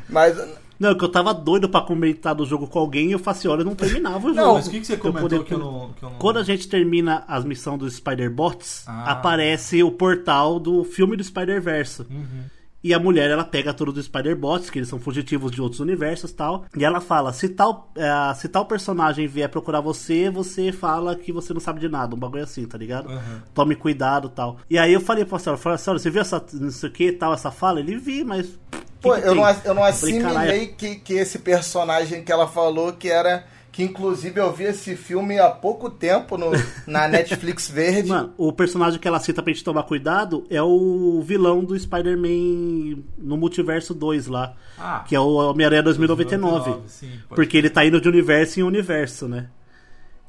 [0.08, 0.36] Mas
[0.78, 3.74] Não, que eu tava doido pra comentar do jogo com alguém e o Facioli não
[3.74, 4.34] terminava o jogo.
[4.34, 6.18] Não, Mas o que, que você Eu comentou poder- que, eu não, que eu não...
[6.18, 9.12] Quando a gente termina as missões dos Spider-Bots, Ah.
[9.12, 12.02] aparece o portal do filme do Spider-Verse.
[12.10, 12.44] Uhum.
[12.86, 16.30] E a mulher, ela pega todos os Spider-Bots, que eles são fugitivos de outros universos
[16.30, 16.66] e tal.
[16.76, 21.32] E ela fala: se tal, eh, se tal personagem vier procurar você, você fala que
[21.32, 22.14] você não sabe de nada.
[22.14, 23.08] Um bagulho assim, tá ligado?
[23.08, 23.40] Uhum.
[23.52, 24.58] Tome cuidado tal.
[24.70, 27.10] E aí eu falei pra senhora: falei, senhora, você viu essa, não sei o que
[27.10, 27.80] tal, essa fala?
[27.80, 28.56] Ele vi, mas.
[29.00, 32.22] pô, que que eu, tem?" não, eu não falei, assimilei "Caralho, que, que esse personagem
[32.22, 33.44] que ela falou que era
[33.76, 36.50] Que inclusive eu vi esse filme há pouco tempo no,
[36.86, 38.08] na Netflix Verde.
[38.08, 43.02] Mano, o personagem que ela cita pra gente tomar cuidado é o vilão do Spider-Man
[43.18, 44.54] no Multiverso 2 lá.
[44.78, 45.04] Ah.
[45.06, 46.70] que é o Homem-Aranha 2099.
[46.70, 49.50] 2099, sim, porque ele tá indo de universo em universo, né?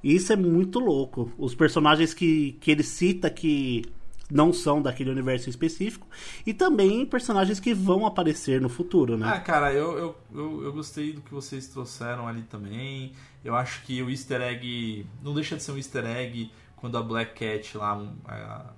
[0.04, 1.32] E Isso é muito louco.
[1.38, 3.84] Os personagens que, que ele cita que
[4.30, 6.08] não são daquele universo específico.
[6.46, 9.28] E também personagens que vão aparecer no futuro, né?
[9.28, 13.14] Ah, cara, eu, eu, eu, eu gostei do que vocês trouxeram ali também.
[13.44, 15.06] Eu acho que o easter egg.
[15.24, 18.74] Não deixa de ser um easter egg quando a Black Cat lá, a,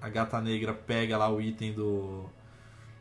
[0.00, 2.24] a gata negra, pega lá o item do.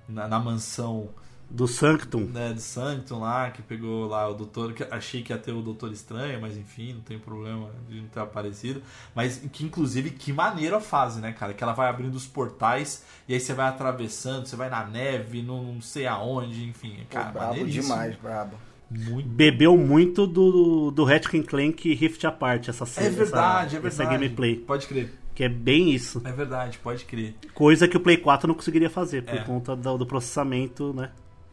[0.08, 1.10] Na, na mansão
[1.50, 2.26] Do Sanctum.
[2.26, 4.72] né, do Sanctum lá, que pegou lá o doutor.
[4.74, 8.08] Que achei que ia ter o Doutor Estranho, mas enfim, não tem problema de não
[8.08, 8.82] ter aparecido.
[9.16, 11.54] Mas que inclusive, que maneira a fase, né, cara?
[11.54, 15.42] Que ela vai abrindo os portais e aí você vai atravessando, você vai na neve,
[15.42, 16.98] não, não sei aonde, enfim.
[17.10, 17.84] Pô, Cara, brabo maneiríssimo.
[17.84, 18.56] demais, brabo.
[18.92, 23.10] Muito Bebeu muito do, do Ratchet Clank Rift Apart, essa É cena.
[23.12, 24.20] verdade, essa, é essa verdade.
[24.24, 24.56] gameplay.
[24.56, 25.14] Pode crer.
[25.36, 26.22] Que é bem isso.
[26.26, 27.34] É verdade, pode crer.
[27.54, 29.44] Coisa que o Play 4 não conseguiria fazer por É.
[29.44, 31.10] conta do, do processamento, né?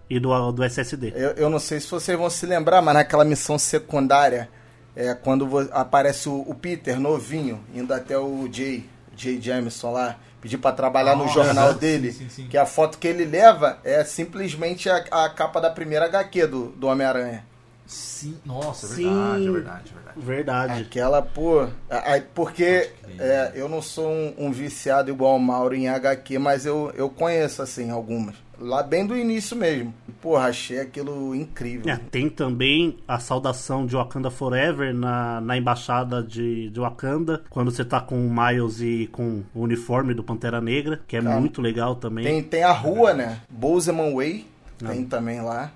[0.09, 1.13] E do, do SSD.
[1.17, 4.49] Eu, eu não sei se vocês vão se lembrar, mas naquela missão secundária,
[4.95, 10.59] é quando aparece o, o Peter novinho, indo até o Jay, Jay Jameson lá, pedir
[10.59, 12.47] pra trabalhar no Nossa, jornal sim, dele, sim, sim.
[12.49, 16.67] que a foto que ele leva é simplesmente a, a capa da primeira HQ do,
[16.69, 17.45] do Homem-Aranha.
[17.87, 19.05] Sim, nossa, é Sim.
[19.05, 20.21] verdade, é verdade, é verdade.
[20.27, 20.83] Verdade.
[20.83, 21.69] Aquela, pô.
[21.89, 26.37] a- a- porque é, eu não sou um, um viciado igual o Mauro em HQ,
[26.39, 28.35] mas eu, eu conheço, assim, algumas.
[28.59, 29.93] Lá bem do início mesmo.
[30.21, 31.93] Porra, achei aquilo incrível.
[31.93, 37.71] É, tem também a saudação de Wakanda Forever na, na embaixada de, de Wakanda, quando
[37.71, 41.39] você tá com o Miles e com o uniforme do Pantera Negra, que é Tá.
[41.39, 42.25] muito legal também.
[42.25, 43.41] Tem, tem a rua, né?
[43.51, 44.47] Bozeman Way,
[44.79, 45.71] tem também lá,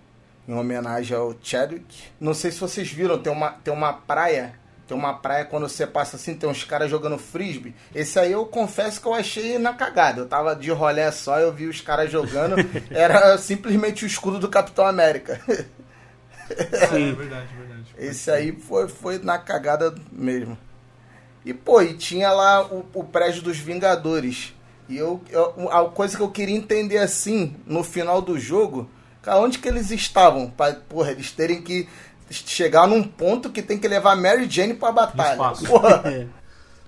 [0.49, 1.85] em homenagem ao Chadwick.
[2.19, 4.55] Não sei se vocês viram, tem uma, tem uma praia.
[4.91, 7.77] Tem uma praia quando você passa assim, tem uns caras jogando frisbee.
[7.95, 10.21] Esse aí eu confesso que eu achei na cagada.
[10.23, 12.57] Eu tava de rolé só, eu vi os caras jogando.
[12.91, 15.41] Era simplesmente o escudo do Capitão América.
[15.49, 15.65] É,
[16.51, 17.85] é verdade, verdade.
[17.97, 20.59] Esse aí foi, foi na cagada mesmo.
[21.45, 24.53] E, pô, e tinha lá o, o prédio dos Vingadores.
[24.89, 28.91] E eu, eu- a coisa que eu queria entender assim, no final do jogo,
[29.23, 30.51] cara, onde que eles estavam?
[30.51, 31.89] Pra, porra, eles terem que
[32.31, 35.39] chegar num ponto que tem que levar Mary Jane pra batalha.
[36.07, 36.27] É.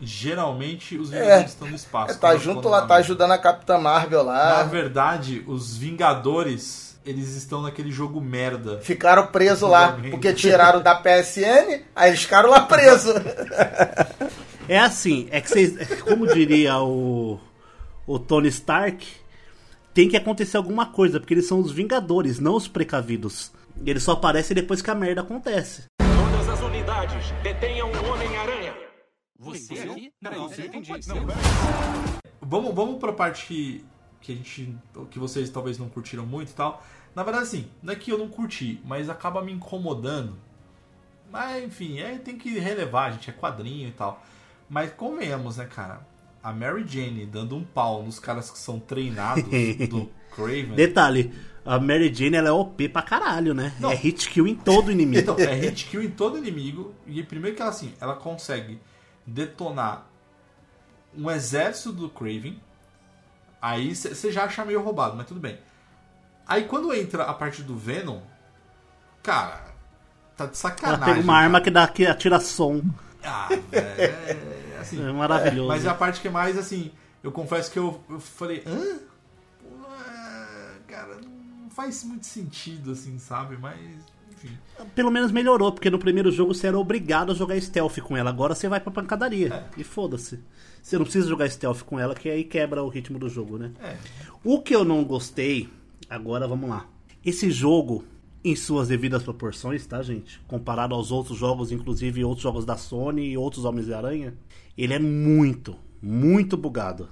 [0.01, 1.21] Geralmente os É.
[1.21, 2.11] Vingadores estão no espaço.
[2.13, 4.63] é, tá junto lá, tá ajudando a Capitã Marvel Na lá.
[4.65, 8.81] verdade, os Vingadores, eles estão naquele jogo merda.
[8.83, 13.15] Ficaram presos lá, porque tiraram da PSN, aí eles ficaram lá presos.
[14.69, 15.77] É assim, é que vocês.
[16.03, 17.39] Como diria o,
[18.07, 19.07] o Tony Stark,
[19.95, 23.53] tem que acontecer alguma coisa, porque eles são os Vingadores, não os precavidos.
[23.85, 25.85] E eles só aparecem depois que a merda acontece.
[25.99, 28.75] Todas as unidades detenham o Homem-Aranha.
[29.39, 30.13] Você aqui?
[30.21, 30.93] Não, você entendi.
[32.41, 33.85] Vamos, vamos pra parte que,
[34.21, 34.77] que a gente.
[35.11, 36.85] que vocês talvez não curtiram muito e tal.
[37.15, 40.37] Na verdade, assim, não é que eu não curti, mas acaba me incomodando.
[41.31, 44.23] Mas, enfim, é, tem que relevar, gente, é quadrinho e tal.
[44.69, 46.07] Mas convenhamos, né, cara?
[46.43, 49.45] A Mary Jane dando um pau nos caras que são treinados
[49.89, 50.75] do Craven.
[50.75, 51.33] Detalhe,
[51.65, 53.75] a Mary Jane ela é OP pra caralho, né?
[53.79, 53.91] Não.
[53.91, 55.21] É hit kill em todo inimigo.
[55.21, 56.95] Então, é hit kill em todo inimigo.
[57.07, 58.81] E primeiro que ela assim, ela consegue
[59.27, 60.07] detonar
[61.17, 62.61] um exército do Craven.
[63.61, 65.59] Aí você já acha meio roubado, mas tudo bem.
[66.47, 68.21] Aí quando entra a parte do Venom,
[69.23, 69.61] cara,
[70.37, 71.05] tá de Ela sacanagem.
[71.05, 71.65] pega uma arma cara.
[71.65, 72.83] que, dá, que atira som.
[73.23, 75.69] Ah, velho, é, assim, É maravilhoso.
[75.69, 76.91] Mas é a parte que é mais assim,
[77.23, 78.99] eu confesso que eu, eu falei, hã?
[81.75, 83.57] Faz muito sentido, assim, sabe?
[83.57, 83.79] Mas,
[84.31, 84.51] enfim.
[84.95, 88.31] Pelo menos melhorou, porque no primeiro jogo você era obrigado a jogar stealth com ela.
[88.31, 89.53] Agora você vai pra pancadaria.
[89.53, 89.81] É.
[89.81, 90.41] E foda-se.
[90.83, 93.73] Você não precisa jogar stealth com ela, que aí quebra o ritmo do jogo, né?
[93.81, 93.97] É.
[94.43, 95.69] O que eu não gostei,
[96.11, 96.89] agora vamos lá.
[97.25, 98.05] Esse jogo,
[98.45, 100.41] em suas devidas proporções, tá, gente?
[100.49, 104.35] Comparado aos outros jogos, inclusive outros jogos da Sony e outros Homens-Aranha,
[104.77, 107.09] ele é muito, muito bugado.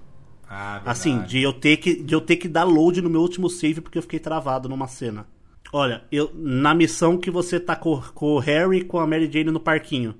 [0.50, 1.30] Ah, Assim, verdade.
[1.30, 3.96] de eu, ter que, de eu ter que dar load no meu último save porque
[3.98, 5.24] eu fiquei travado numa cena.
[5.72, 9.30] Olha, eu, na missão que você tá com, com o Harry e com a Mary
[9.32, 10.16] Jane no parquinho.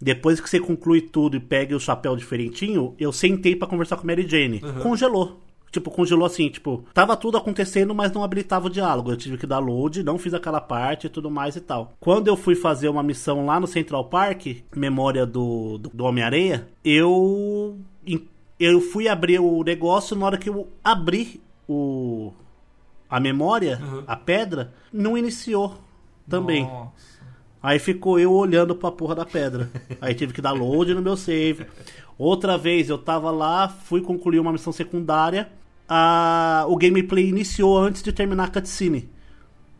[0.00, 4.04] Depois que você conclui tudo e pega o chapéu diferentinho, eu sentei pra conversar com
[4.04, 4.60] a Mary Jane.
[4.82, 5.40] Congelou.
[5.70, 9.10] Tipo, congelou assim, tipo, tava tudo acontecendo, mas não habilitava o diálogo.
[9.10, 11.92] Eu tive que dar load, não fiz aquela parte e tudo mais e tal.
[12.00, 16.66] Quando eu fui fazer uma missão lá no Central Park, memória do, do, do Homem-Areia,
[16.82, 17.76] eu.
[18.58, 22.32] Eu fui abrir o negócio na hora que eu abri o.
[23.08, 24.02] a memória, Uhum.
[24.06, 25.74] a pedra, não iniciou
[26.28, 26.64] também.
[26.64, 26.92] Nossa.
[27.62, 29.70] Aí ficou eu olhando pra porra da pedra.
[30.00, 31.66] Aí tive que dar load no meu save.
[32.18, 35.48] Outra vez eu tava lá, fui concluir uma missão secundária.
[35.88, 36.64] A...
[36.68, 39.08] O gameplay iniciou antes de terminar a cutscene.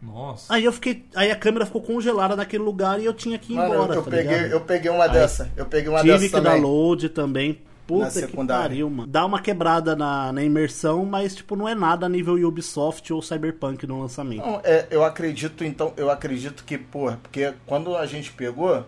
[0.01, 0.53] Nossa.
[0.55, 1.05] Aí eu fiquei.
[1.14, 3.95] Aí a câmera ficou congelada naquele lugar e eu tinha que ir Mano, embora.
[3.95, 4.51] eu, tá peguei, ligado?
[4.53, 5.51] eu peguei uma Aí dessa.
[5.57, 6.53] Eu peguei uma Tive dessa que também.
[6.62, 7.59] dar load também.
[7.89, 9.07] Puta Na que pariu, mano.
[9.11, 13.22] Dá uma quebrada na, na imersão, mas tipo, não é nada a nível Ubisoft ou
[13.22, 14.45] Cyberpunk no lançamento.
[14.45, 18.84] Não, é, eu acredito, então, eu acredito que, pô, porque quando a gente pegou,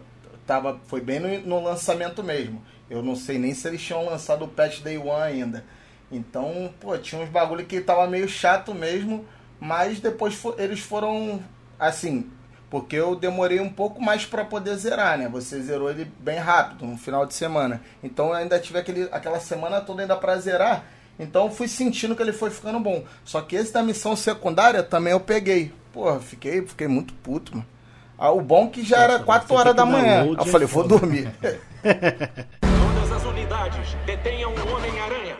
[0.46, 2.62] tava, foi bem no, no lançamento mesmo.
[2.90, 5.64] Eu não sei nem se eles tinham lançado o patch Day One ainda.
[6.12, 9.24] Então, pô, tinha uns bagulho que tava meio chato mesmo,
[9.58, 11.42] mas depois eles foram,
[11.78, 12.28] assim,
[12.70, 15.28] porque eu demorei um pouco mais pra poder zerar, né?
[15.28, 17.82] Você zerou ele bem rápido, no final de semana.
[18.02, 20.84] Então eu ainda tive aquele, aquela semana toda ainda pra zerar.
[21.18, 23.04] Então eu fui sentindo que ele foi ficando bom.
[23.24, 25.72] Só que esse da missão secundária também eu peguei.
[25.92, 27.66] Porra, fiquei, fiquei muito puto, mano.
[28.16, 30.24] Ah, o bom que já era Nossa, 4 você horas da manhã.
[30.26, 30.98] eu é falei, vou foda.
[30.98, 31.30] dormir.
[32.60, 35.36] Todas as unidades detenham o Homem-Aranha.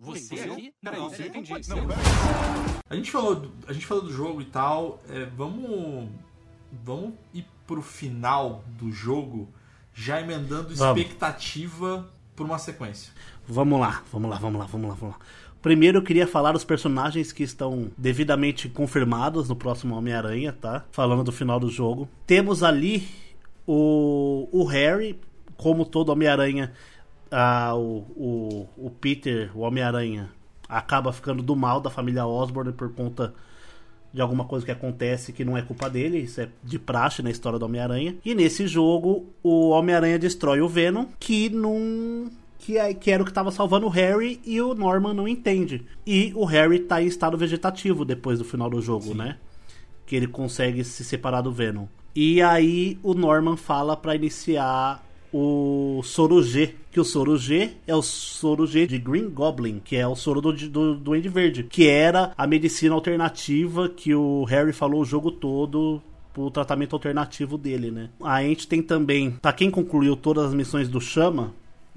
[0.00, 0.72] Você aqui?
[0.82, 1.52] Não, você entendi.
[2.90, 5.00] A gente falou, do- a gente falou do jogo e tal.
[5.10, 6.08] é, vamos,
[6.84, 9.48] vamos ir pro final do jogo,
[9.94, 11.00] já emendando Vamos.
[11.00, 13.12] expectativa por uma sequência.
[13.46, 15.20] Vamos lá, vamos lá, vamos lá, vamos lá, vamos lá.
[15.60, 20.84] Primeiro eu queria falar dos personagens que estão devidamente confirmados no próximo Homem-Aranha, tá?
[20.92, 22.08] Falando do final do jogo.
[22.26, 23.08] Temos ali
[23.66, 25.18] o, o Harry,
[25.56, 26.72] como todo Homem-Aranha,
[27.30, 30.30] ah, o, o, o Peter, o Homem-Aranha,
[30.68, 33.34] acaba ficando do mal da família Osborn por conta
[34.12, 37.30] de alguma coisa que acontece que não é culpa dele, isso é de praxe na
[37.30, 38.16] história do Homem-Aranha.
[38.24, 42.30] E nesse jogo, o Homem-Aranha destrói o Venom, que não.
[42.58, 45.86] Que, é, que era o que estava salvando o Harry e o Norman não entende.
[46.06, 49.38] E o Harry tá em estado vegetativo depois do final do jogo, né?
[50.04, 51.86] Que ele consegue se separar do Venom.
[52.14, 55.02] E aí o Norman fala pra iniciar
[55.32, 59.96] o Soro G, que o Soro G é o Soro G de Green Goblin, que
[59.96, 64.72] é o soro do, do Duende Verde, que era a medicina alternativa que o Harry
[64.72, 66.02] falou o jogo todo
[66.32, 68.10] pro tratamento alternativo dele, né?
[68.22, 71.52] A gente tem também, pra quem concluiu todas as missões do Chama,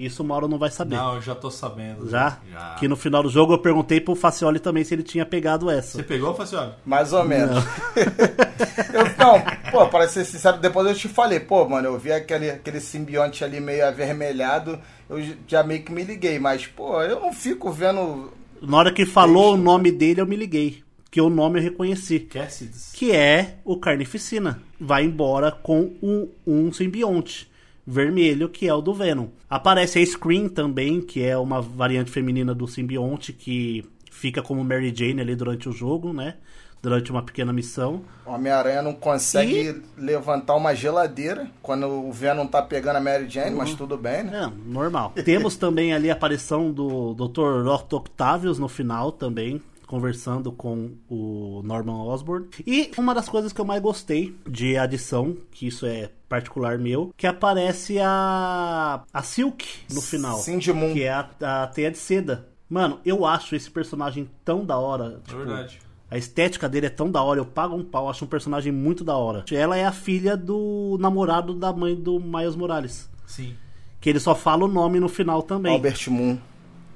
[0.06, 0.96] isso o Mauro não vai saber.
[0.96, 2.10] Não, eu já tô sabendo.
[2.10, 2.40] Já?
[2.52, 2.76] Já.
[2.76, 5.98] Que no final do jogo eu perguntei pro Facioli também se ele tinha pegado essa.
[5.98, 6.74] Você pegou, Facioli?
[6.86, 7.64] Mais ou menos.
[8.94, 9.42] eu, não,
[9.72, 13.44] pô, para ser sincero, depois eu te falei, pô, mano, eu vi aquele, aquele simbionte
[13.44, 14.80] ali meio avermelhado,
[15.10, 18.32] eu já meio que me liguei, mas, pô, eu não fico vendo.
[18.62, 20.84] Na hora que falou o nome dele, eu me liguei.
[21.10, 22.22] Que o nome eu reconheci.
[22.22, 22.72] Cassidy.
[22.94, 24.62] Que é o Carnificina.
[24.80, 27.51] Vai embora com um, um simbionte
[27.86, 29.28] vermelho, que é o do Venom.
[29.50, 34.94] Aparece a Scream também, que é uma variante feminina do simbionte, que fica como Mary
[34.96, 36.36] Jane ali durante o jogo, né?
[36.82, 38.02] Durante uma pequena missão.
[38.26, 43.56] O Homem-Aranha não consegue levantar uma geladeira quando o Venom tá pegando a Mary Jane,
[43.56, 44.46] mas tudo bem, né?
[44.46, 45.14] É, normal.
[45.24, 47.68] Temos também ali a aparição do Dr.
[47.68, 52.48] Otto Octavius no final também, conversando com o Norman Osborn.
[52.66, 57.14] E uma das coisas que eu mais gostei de adição, que isso é particular meu,
[57.18, 60.94] que aparece a a Silk no final, Cindy Moon.
[60.94, 62.48] que é a, a teia de seda.
[62.70, 65.20] Mano, eu acho esse personagem tão da hora.
[65.26, 65.82] É tipo, verdade.
[66.10, 69.04] a estética dele é tão da hora, eu pago um pau, acho um personagem muito
[69.04, 69.44] da hora.
[69.52, 73.10] Ela é a filha do namorado da mãe do Miles Morales.
[73.28, 73.54] Sim.
[74.00, 75.74] Que ele só fala o nome no final também.
[75.74, 76.38] Albert Moon.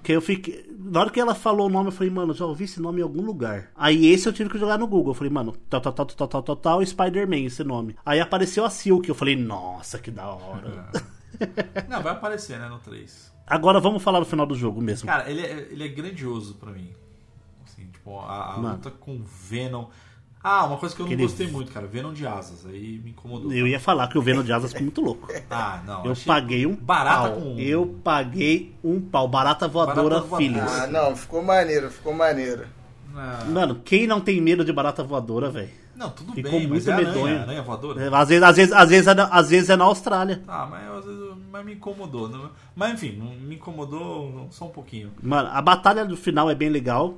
[0.06, 0.64] Que eu fiquei.
[0.78, 3.04] Na hora que ela falou o nome, eu falei, mano, já ouvi esse nome em
[3.04, 3.72] algum lugar.
[3.76, 5.10] Aí esse eu tive que jogar no Google.
[5.10, 7.96] Eu falei, mano, tal, tal, tal, tal, tal, tal, tal, Spider-Man, esse nome.
[8.06, 9.10] Aí apareceu a Silk.
[9.10, 10.92] Eu falei, nossa, que da hora.
[11.90, 13.34] Não, vai aparecer, né, no 3.
[13.48, 15.08] Agora vamos falar do final do jogo mesmo.
[15.08, 16.92] Cara, ele é, ele é grandioso pra mim.
[17.66, 19.88] Assim, tipo, a, a luta com Venom.
[20.48, 21.88] Ah, uma coisa que eu não Aquele- gostei muito, cara.
[21.88, 22.68] Venom de asas.
[22.68, 23.52] Aí me incomodou.
[23.52, 25.28] Eu ia falar que o Venom de Asas ficou muito louco.
[25.50, 26.06] Ah, não.
[26.06, 27.42] Eu achei paguei um Barata pau.
[27.42, 27.56] com.
[27.58, 29.28] Eu paguei um pau.
[29.28, 30.38] Barata voadora, Barata voadora.
[30.38, 30.72] filhos.
[30.72, 32.66] Ah, não, ficou maneiro, ficou maneiro.
[33.16, 35.70] Ah, Mano, quem não tem medo de barata voadora, velho?
[35.96, 37.40] não, tudo Ficou bem, mas muito é aranha, medonho.
[37.42, 38.04] aranha voadora.
[38.04, 40.44] É, Às vezes, às vezes, às vezes, é, na- às vezes é na Austrália.
[40.48, 41.22] Ah, mas, às vezes,
[41.56, 42.28] mas me incomodou.
[42.30, 42.50] né?
[42.76, 45.12] Mas enfim, não- me incomodou só um pouquinho.
[45.22, 47.16] Mano, a batalha do final é bem legal.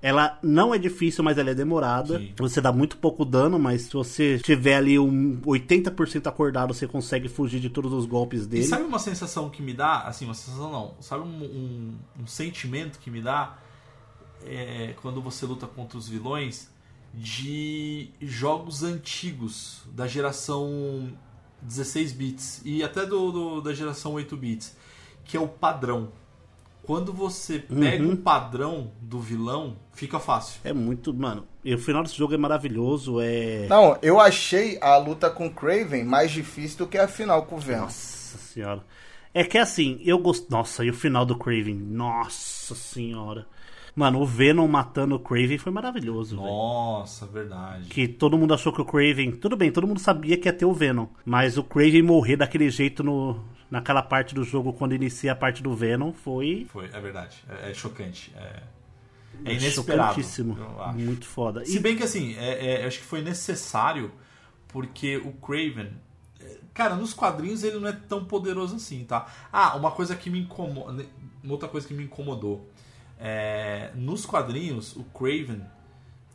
[0.00, 2.18] Ela não é difícil, mas ela é demorada.
[2.20, 2.32] Sim.
[2.38, 7.28] Você dá muito pouco dano, mas se você tiver ali um 80% acordado, você consegue
[7.28, 8.64] fugir de todos os golpes E dele.
[8.64, 10.02] sabe uma sensação que me dá?
[10.02, 10.94] Assim, uma sensação não.
[11.00, 13.58] Sabe um, um- um sentimento que me dá
[14.46, 16.70] é, quando você luta contra os vilões
[17.12, 21.08] de jogos antigos da geração
[21.62, 24.76] 16 bits e até do, do- da geração 8 bits,
[25.24, 26.08] que é o padrão.
[26.84, 28.12] quando você pega Uhum.
[28.14, 30.58] o padrão do vilão, fica fácil.
[30.64, 31.46] É muito, mano.
[31.62, 33.66] E o final desse jogo é maravilhoso, é.
[33.68, 37.56] Não, eu achei a luta com o Craven mais difícil do que a final com
[37.56, 37.82] o Venom.
[37.82, 38.82] Nossa senhora.
[39.34, 40.50] É que assim, eu gosto.
[40.50, 41.74] Nossa, e o final do Craven?
[41.74, 43.46] Nossa senhora.
[43.94, 46.36] Mano, o Venom matando o Craven foi maravilhoso.
[46.36, 47.88] Nossa, verdade.
[47.88, 49.32] Que todo mundo achou que o Craven.
[49.32, 51.06] Tudo bem, todo mundo sabia que ia ter o Venom.
[51.24, 55.62] Mas o Craven morrer daquele jeito no, naquela parte do jogo, quando inicia a parte
[55.62, 56.66] do Venom, foi.
[56.70, 57.36] Foi, é verdade.
[57.48, 58.32] É, é chocante.
[58.36, 58.62] É,
[59.44, 60.20] é inesperado.
[60.94, 61.64] Muito foda.
[61.64, 64.10] Se E bem que assim, é, é, eu acho que foi necessário,
[64.68, 65.90] porque o Craven.
[66.40, 69.26] é, Cara, nos quadrinhos ele não é tão poderoso assim, tá?
[69.52, 71.04] Ah, uma coisa que me incomoda.
[71.48, 72.68] Outra coisa que me incomodou.
[73.18, 75.62] É, nos quadrinhos, o Craven.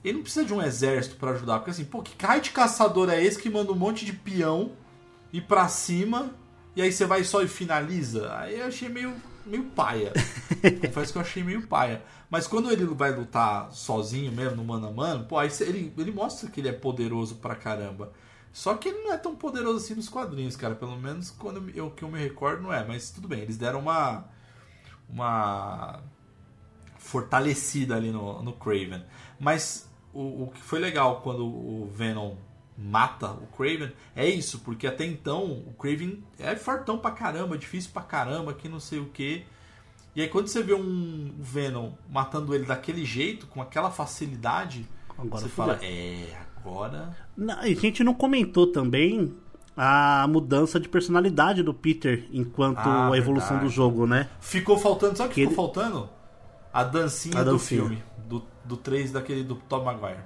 [0.04, 1.60] Ele não precisa de um exército pra ajudar.
[1.60, 4.74] Porque assim, pô, que raio de caçador é esse que manda um monte de peão
[5.32, 6.34] ir pra cima
[6.76, 8.36] e aí você vai só e finaliza?
[8.36, 9.14] Aí eu achei meio,
[9.46, 10.12] meio paia.
[10.82, 12.04] Confesso que eu achei meio paia.
[12.30, 16.12] Mas quando ele vai lutar sozinho mesmo, no mano a mano, pô, aí ele, ele
[16.12, 18.12] mostra que ele é poderoso pra caramba.
[18.52, 20.74] Só que ele não é tão poderoso assim nos quadrinhos, cara.
[20.74, 22.84] Pelo menos quando eu, que eu me recordo não é.
[22.84, 24.26] Mas tudo bem, eles deram uma.
[25.08, 26.02] Uma.
[27.04, 29.04] Fortalecida ali no, no Craven.
[29.40, 32.36] Mas o, o que foi legal quando o Venom
[32.78, 37.92] mata o Craven é isso, porque até então o Craven é fortão pra caramba, difícil
[37.92, 39.44] pra caramba, que não sei o que.
[40.16, 44.88] E aí quando você vê um Venom matando ele daquele jeito, com aquela facilidade,
[45.18, 46.26] Agora você fala, é,
[46.58, 47.16] agora.
[47.36, 49.36] Não, a gente não comentou também
[49.76, 53.66] a mudança de personalidade do Peter enquanto Ah, a evolução verdade.
[53.70, 54.30] do jogo, né?
[54.40, 56.10] Ficou faltando, sabe o que Que ficou ele- faltando?
[56.74, 57.82] A dancinha, A do dancinha.
[57.82, 60.20] filme, do, do 3 daquele do Tom Maguire.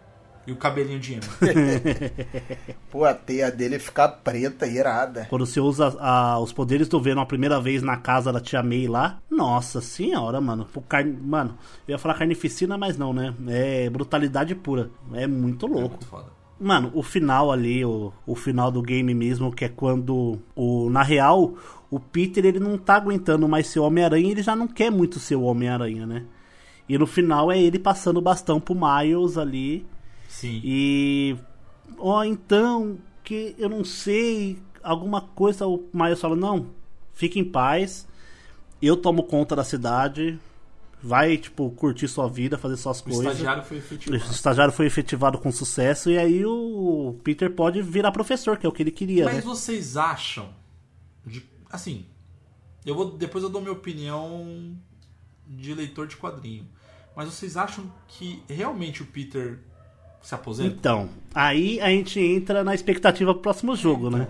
[0.46, 1.24] E o cabelinho de emo.
[2.90, 5.26] Pô, a teia dele fica preta, irada.
[5.30, 8.64] Quando você usa a- os poderes do Venom a primeira vez na casa da tia
[8.64, 10.66] May lá, nossa senhora, mano.
[10.74, 13.34] O carne, mano, eu ia falar carnificina, mas não, né?
[13.48, 14.90] É brutalidade pura.
[15.14, 15.90] É muito É louco.
[15.90, 16.38] muito foda.
[16.60, 21.04] Mano, o final ali, o, o final do game mesmo, que é quando o na
[21.04, 21.54] real,
[21.92, 25.20] o Peter ele não tá aguentando mais ser o Homem-Aranha, ele já não quer muito
[25.20, 26.24] ser o Homem-Aranha, né?
[26.90, 29.86] E no final é ele passando o bastão pro Miles ali
[30.30, 30.62] Sim.
[30.64, 31.36] e
[31.98, 36.68] ó, então que eu não sei, alguma coisa o Miles fala: "Não,
[37.14, 38.08] fique em paz.
[38.82, 40.40] Eu tomo conta da cidade.
[41.02, 44.32] Vai, tipo, curtir sua vida, fazer suas O coisas." estagiário foi O efetivado.
[44.32, 48.72] estagiário foi efetivado com sucesso e aí o Peter pode virar professor, que é o
[48.72, 49.42] que ele queria, Mas né?
[49.42, 50.50] vocês acham.
[51.26, 52.06] De, assim.
[52.86, 53.12] Eu vou.
[53.12, 54.76] Depois eu dou minha opinião
[55.46, 56.66] de leitor de quadrinho.
[57.18, 59.58] Mas vocês acham que realmente o Peter
[60.22, 60.70] se aposenta?
[60.70, 64.28] Então, aí a gente entra na expectativa pro próximo jogo, né?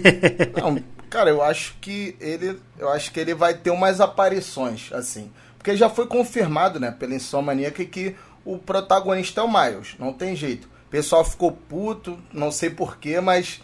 [0.58, 2.58] Não, cara, eu acho que ele.
[2.78, 5.30] Eu acho que ele vai ter umas aparições, assim.
[5.58, 8.16] Porque já foi confirmado, né, pela Insomniac que
[8.46, 9.94] o protagonista é o Miles.
[9.98, 10.64] Não tem jeito.
[10.86, 13.60] O pessoal ficou puto, não sei porquê, mas.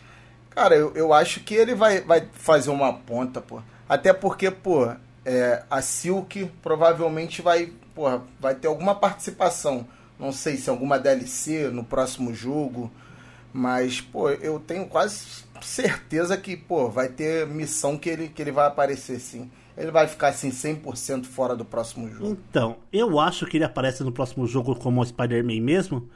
[0.50, 3.62] Cara, eu, eu acho que ele vai, vai fazer uma ponta, pô.
[3.88, 4.92] Até porque, pô,
[5.28, 9.84] é, a Silk provavelmente vai, porra, vai ter alguma participação.
[10.20, 12.88] Não sei se alguma DLC no próximo jogo.
[13.52, 18.52] Mas, pô, eu tenho quase certeza que, pô, vai ter missão que ele, que ele
[18.52, 19.50] vai aparecer sim.
[19.76, 22.28] Ele vai ficar assim 100% fora do próximo jogo.
[22.28, 26.08] Então, eu acho que ele aparece no próximo jogo como o Spider-Man mesmo,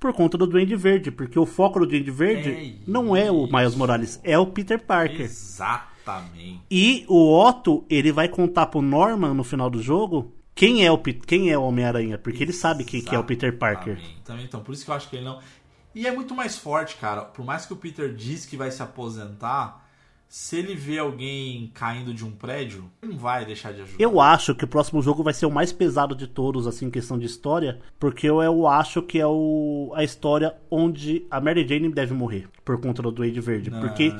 [0.00, 3.46] por conta do Duende Verde, porque o foco do Duende Verde É não é o.
[3.46, 5.20] Miles Morales, é o Peter Parker.
[5.20, 6.62] Exatamente.
[6.68, 10.98] E o Otto, ele vai contar pro Norman no final do jogo quem é o,
[10.98, 13.96] quem é o Homem-Aranha, porque ele sabe quem que é o Peter Parker.
[14.24, 15.38] Também, então, por isso que eu acho que ele não.
[15.94, 17.22] E é muito mais forte, cara.
[17.22, 19.88] Por mais que o Peter diz que vai se aposentar,
[20.28, 24.02] se ele vê alguém caindo de um prédio, ele não vai deixar de ajudar.
[24.02, 26.90] Eu acho que o próximo jogo vai ser o mais pesado de todos, assim, em
[26.90, 31.66] questão de história, porque eu, eu acho que é o, a história onde a Mary
[31.66, 33.70] Jane deve morrer, por conta do Duende Verde.
[33.70, 33.80] Não.
[33.80, 34.12] Porque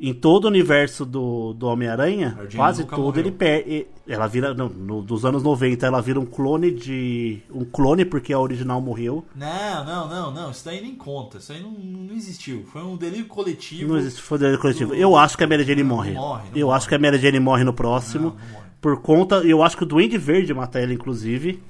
[0.00, 3.20] em todo o universo do, do Homem-Aranha, quase todo morreu.
[3.22, 3.86] ele perde.
[4.08, 7.40] Ela vira, não, no- dos anos 90, ela vira um clone de.
[7.52, 9.24] Um clone porque a original morreu.
[9.36, 10.50] Não, não, não, não.
[10.50, 11.36] Isso daí nem conta.
[11.38, 12.64] Isso aí não, não existiu.
[12.72, 13.90] Foi um delírio coletivo.
[13.92, 14.94] Não existe poder coletivo.
[14.94, 16.12] Eu acho que a Mary Jane Não, não morre.
[16.12, 16.76] morre, não eu morre.
[16.78, 18.30] acho que a Mary Jane morre no próximo.
[18.30, 18.60] Morre.
[18.80, 19.36] Por conta.
[19.44, 21.62] Eu acho que o Duende Verde mata ela, inclusive.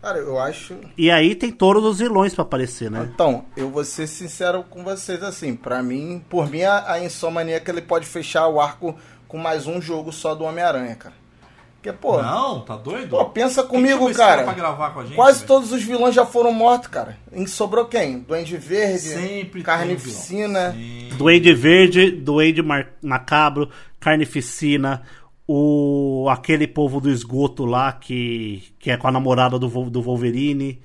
[0.00, 0.76] Cara, eu acho.
[0.96, 3.08] E aí tem todos os vilões pra aparecer, né?
[3.12, 5.56] Então, eu vou ser sincero com vocês assim.
[5.56, 8.96] Pra mim, por mim, a, a Insomniac ele pode fechar o arco
[9.26, 11.14] com mais um jogo só do Homem-Aranha, cara.
[11.74, 13.10] Porque, pô, Não, tá doido?
[13.10, 14.42] pô, pensa comigo, cara.
[14.42, 15.48] pra gravar com a gente, Quase velho?
[15.48, 17.16] todos os vilões já foram mortos, cara.
[17.32, 18.18] E sobrou quem?
[18.20, 20.74] Duende Verde, Sempre Carnificina.
[21.16, 23.68] Duende Verde, Duende Mar- Macabro,
[24.00, 25.02] Carnificina,
[25.50, 30.78] O, aquele povo do esgoto lá que, que é com a namorada do, do Wolverine,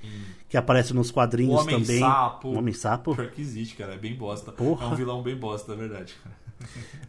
[0.48, 2.00] que aparece nos O quadrinhos Homem também.
[2.00, 2.48] Sapo.
[2.48, 3.14] O Homem Sapo?
[3.14, 3.92] Pior que existe, cara.
[3.92, 4.52] É bem bosta.
[4.52, 4.86] Porra.
[4.86, 6.14] É um vilão bem bosta, é verdade.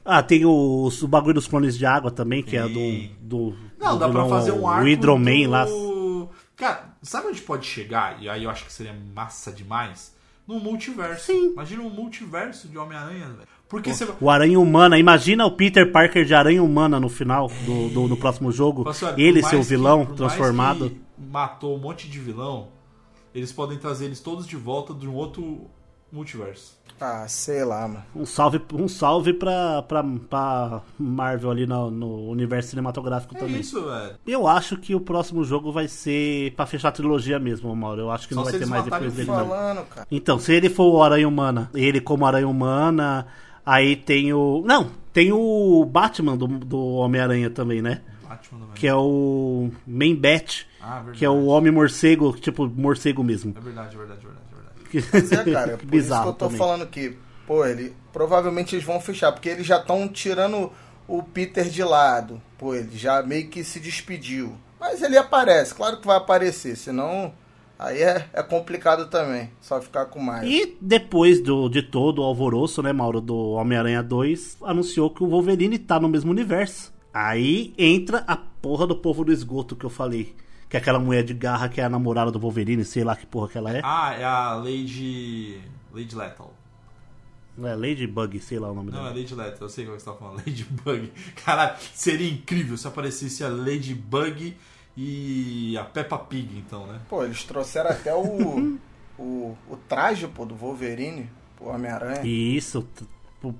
[0.03, 3.16] Ah, tem o, o bagulho dos clones de água também, que é Tem.
[3.20, 3.49] do.
[3.51, 5.66] do Não, do dá pra vilão, fazer um arco O Hydroman do- lá.
[6.58, 8.22] Cara, sabe onde pode chegar?
[8.22, 10.14] E aí eu acho que seria massa demais?
[10.47, 11.28] No multiverso.
[11.28, 11.51] Sim.
[11.53, 13.47] Imagina um multiverso de Homem-Aranha, velho.
[13.76, 14.15] Porque você vai...
[14.19, 14.97] O Aranha Humana.
[14.97, 18.84] Imagina o Peter Parker de Aranha Humana no final do, do, do próximo jogo.
[18.84, 20.89] Nossa, olha, Ele, seu que- vilão, mais transformado.
[20.89, 21.01] que
[21.32, 22.67] matou um monte de vilão,
[23.34, 25.61] eles podem trazer eles todos de volta de um outro
[26.11, 26.76] multiverso.
[27.01, 28.03] Ah, sei lá, mano.
[28.15, 33.59] Um salve, um salve pra, pra, pra Marvel ali no, no universo cinematográfico É também.
[33.59, 34.15] isso, velho.
[34.26, 37.99] Eu acho que o próximo jogo vai ser pra fechar a trilogia mesmo, Mauro.
[37.99, 39.36] Eu acho que Só não vai ter mais depois o dele, não.
[39.49, 40.07] Falando, cara.
[40.09, 43.28] Então, se ele for o Aranha Humana, ele como Aranha Humana,
[43.66, 44.61] aí tem o.
[44.66, 48.01] Não, tem o Batman do, do Homem-Aranha também, né?
[48.28, 48.76] Batman vai.
[48.76, 51.18] Que é o Main Bat, Ah, verdade.
[51.18, 53.53] que é o Homem Morcego, tipo, morcego mesmo.
[53.57, 55.09] É verdade, é verdade, é verdade, é verdade.
[55.13, 56.57] Mas é, cara, é por isso que bizarro eu tô também.
[56.57, 57.93] falando que, pô, ele.
[58.13, 60.72] Provavelmente eles vão fechar, porque eles já estão tirando
[61.07, 62.41] o Peter de lado.
[62.57, 64.53] Pô, ele já meio que se despediu.
[64.80, 67.34] Mas ele aparece, claro que vai aparecer, senão.
[67.78, 70.47] Aí é, é complicado também, só ficar com mais.
[70.47, 75.28] E depois do, de todo o alvoroço, né, Mauro, do Homem-Aranha 2, anunciou que o
[75.28, 76.93] Wolverine tá no mesmo universo.
[77.13, 80.36] Aí entra a porra do povo do esgoto que eu falei.
[80.69, 83.26] Que é aquela mulher de garra que é a namorada do Wolverine, sei lá que
[83.26, 83.82] porra que ela é.
[83.84, 85.61] Ah, é a Lady.
[85.93, 86.53] Lady Lethal.
[87.63, 89.15] É Ladybug, sei lá o nome Não, é dela.
[89.15, 90.38] Lady Lethal, eu sei qual que você tá falando.
[90.45, 91.11] Ladybug.
[91.45, 94.57] Caralho, seria incrível se aparecesse a Ladybug
[94.98, 97.00] e a Peppa Pig, então, né?
[97.10, 98.78] Pô, eles trouxeram até o.
[99.20, 102.22] o, o traje, pô, do Wolverine, pro Homem-Aranha.
[102.26, 102.86] Isso,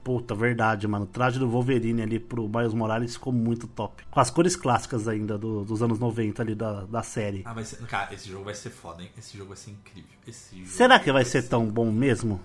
[0.04, 1.06] puta, verdade, mano.
[1.06, 4.04] O traje do Wolverine ali pro Miles Morales ficou muito top.
[4.10, 7.42] Com as cores clássicas ainda do- dos anos 90 ali da, da série.
[7.46, 7.78] Ah, vai ser.
[7.86, 9.10] Cara, esse jogo vai ser foda, hein?
[9.18, 10.10] Esse jogo vai ser incrível.
[10.28, 12.40] Esse jogo Será que vai ser tão bom mesmo?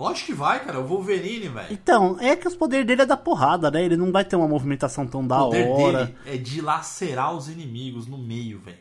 [0.00, 0.80] Lógico que vai, cara.
[0.80, 1.66] O Wolverine, velho.
[1.70, 3.84] Então, é que os poderes dele é da porrada, né?
[3.84, 6.04] Ele não vai ter uma movimentação tão da O poder hora.
[6.06, 8.78] dele é dilacerar os inimigos no meio, velho.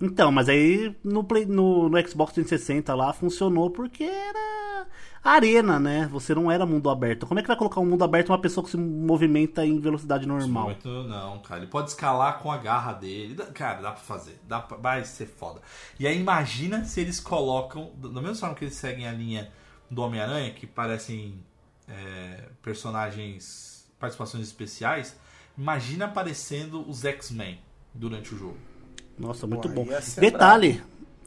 [0.00, 4.84] Então, mas aí no, Play, no, no Xbox 360 lá funcionou porque era
[5.22, 6.08] arena, né?
[6.10, 7.24] Você não era mundo aberto.
[7.24, 10.26] Como é que vai colocar um mundo aberto uma pessoa que se movimenta em velocidade
[10.26, 10.64] normal?
[10.64, 11.60] Muito não, cara.
[11.60, 13.36] Ele pode escalar com a garra dele.
[13.54, 14.40] Cara, dá pra fazer.
[14.48, 14.76] Dá pra...
[14.76, 15.60] Vai ser foda.
[16.00, 19.48] E aí imagina se eles colocam, da mesma forma que eles seguem a linha
[19.92, 21.34] do Homem-Aranha, que parecem
[21.86, 25.14] é, personagens, participações especiais,
[25.56, 27.58] imagina aparecendo os X-Men
[27.92, 28.56] durante o jogo.
[29.18, 29.88] Nossa, muito Pô, bom.
[30.18, 30.82] Detalhe,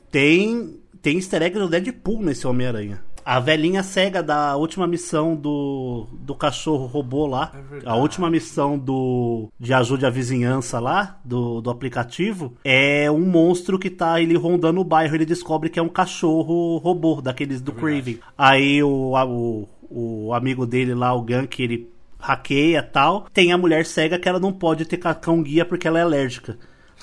[0.10, 3.04] tem, tem easter egg do Deadpool nesse Homem-Aranha.
[3.26, 7.52] A velhinha cega da última missão do, do cachorro robô lá.
[7.84, 13.26] É a última missão do de ajude à vizinhança lá, do, do aplicativo, é um
[13.26, 15.16] monstro que tá ele rondando o bairro.
[15.16, 17.74] Ele descobre que é um cachorro robô, daqueles do É.
[17.76, 18.20] Craven.
[18.38, 23.26] Aí o, a- o, o amigo dele lá, o Gank, ele hackeia e tal.
[23.34, 26.58] Tem a mulher cega que ela não pode ter cão guia porque ela é alérgica.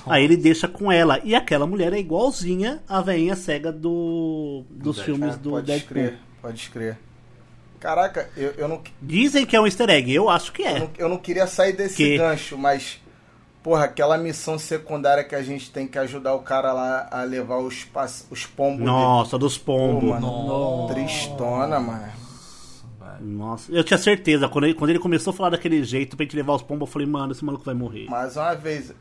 [0.05, 1.19] Aí ele deixa com ela.
[1.23, 5.15] E aquela mulher é igualzinha a velhinha cega do, dos Deadpool.
[5.15, 5.87] filmes do pode Deadpool.
[5.93, 6.97] crer, pode crer.
[7.79, 10.79] Caraca, eu, eu, não, Dizem que é um easter egg, eu acho que eu, é.
[10.79, 12.17] não, eu não queria sair desse Que?
[12.17, 13.01] gancho, mas.
[13.61, 17.59] Porra, aquela missão secundária que a gente tem que ajudar o cara lá a levar
[17.59, 17.87] os,
[18.29, 19.65] os pombos Nossa, dos dele.
[19.65, 20.09] Pô, pombos.
[20.09, 20.93] mano, Nossa.
[20.93, 22.11] Tristona, mano.
[23.21, 24.49] Nossa, eu tinha certeza.
[24.49, 26.91] Quando ele, quando ele começou a falar daquele jeito pra gente levar os pombos, eu
[26.91, 28.05] falei, mano, esse maluco vai morrer.
[28.09, 28.93] Mais uma vez,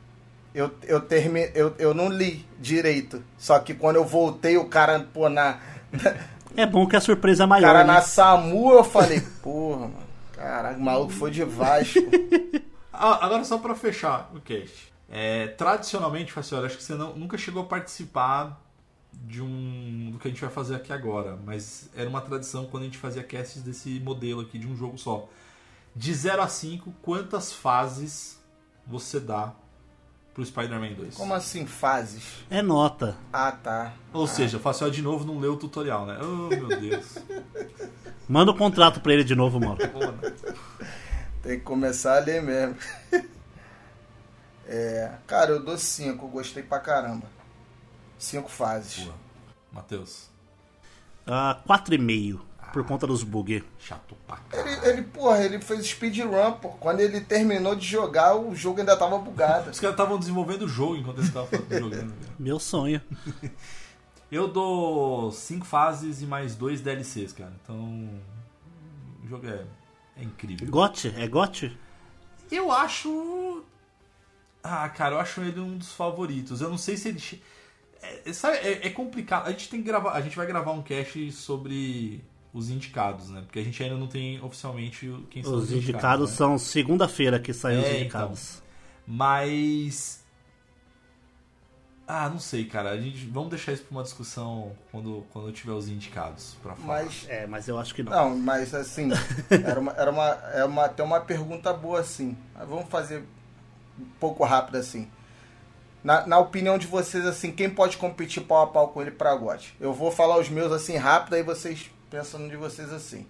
[0.55, 3.23] eu, eu, termi, eu, eu não li direito.
[3.39, 5.59] Só que quando eu voltei, o cara, pô, na.
[6.55, 7.67] É bom que a surpresa é O maior.
[7.67, 7.95] cara né?
[7.95, 9.95] na SAMU, eu falei, porra, mano.
[10.33, 11.99] Caralho, o maluco foi de Vasco.
[12.95, 14.93] Ah, agora só pra fechar o cast.
[15.11, 18.61] É, tradicionalmente, Facioli, acho que você não- nunca chegou a participar
[19.13, 22.83] de um do que a gente vai fazer aqui agora, mas era uma tradição quando
[22.83, 25.27] a gente fazia casts desse modelo aqui de um jogo só.
[25.97, 28.39] De 0 a 5, quantas fases
[28.87, 29.53] você dá
[30.35, 31.15] pro Spider-Man 2?
[31.17, 32.45] Como assim, fases?
[32.51, 33.17] É nota.
[33.33, 33.93] Ah, tá.
[34.13, 36.19] Ou seja, o Facioli de novo não leu o tutorial, né?
[36.23, 37.19] Oh, meu Deus.
[38.29, 39.77] Manda o contrato pra ele de novo, mano.
[41.43, 42.77] Tem que começar a ler mesmo.
[44.65, 47.27] É, cara, eu dou 5, gostei pra caramba.
[48.19, 49.05] Cinco fases.
[49.05, 49.15] Boa.
[49.73, 50.31] Matheus,
[51.27, 52.41] Ah, 4,5.
[52.73, 53.63] Por conta dos bugs.
[53.79, 54.71] chato pra caralho.
[54.71, 56.71] Ele, ele, porra, ele fez speedrun, pô.
[56.71, 59.71] Quando ele terminou de jogar, o jogo ainda tava bugado.
[59.71, 62.13] Os caras estavam desenvolvendo o jogo enquanto eles estavam jogando.
[62.13, 62.33] cara.
[62.39, 63.01] Meu sonho.
[64.33, 67.53] Eu dou 5 fases e mais dois DLCs, cara.
[67.63, 68.09] Então.
[69.23, 69.65] O jogo é,
[70.17, 70.67] é incrível.
[70.71, 71.13] Gote?
[71.19, 71.79] É gote?
[72.51, 73.63] Eu acho.
[74.65, 76.61] Ah, cara, eu acho ele um dos favoritos.
[76.63, 77.43] Eu não sei se ele.
[78.25, 79.47] É, sabe, é, é complicado.
[79.49, 80.13] A gente tem que gravar.
[80.13, 83.41] A gente vai gravar um cast sobre os indicados, né?
[83.43, 85.85] Porque a gente ainda não tem oficialmente quem são os, os indicados.
[85.85, 86.37] Os indicados né?
[86.37, 88.55] são segunda-feira que saem é, os indicados.
[88.57, 88.63] Então.
[89.07, 90.23] Mas.
[92.07, 92.91] Ah, não sei, cara.
[92.91, 96.75] A gente, vamos deixar isso para uma discussão quando, quando eu tiver os indicados para
[96.75, 97.05] falar.
[97.05, 98.13] Mas, é, mas eu acho que não.
[98.13, 99.09] Não, mas assim,
[99.49, 102.37] era uma, era uma, é uma, tem uma pergunta boa assim.
[102.69, 103.25] Vamos fazer
[103.99, 105.09] um pouco rápido assim.
[106.05, 109.37] Na, na opinião de vocês, assim, quem pode competir pau a pau com ele pra
[109.37, 109.75] GOT?
[109.81, 113.27] Eu vou falar os meus assim rápido, aí vocês pensam de vocês assim.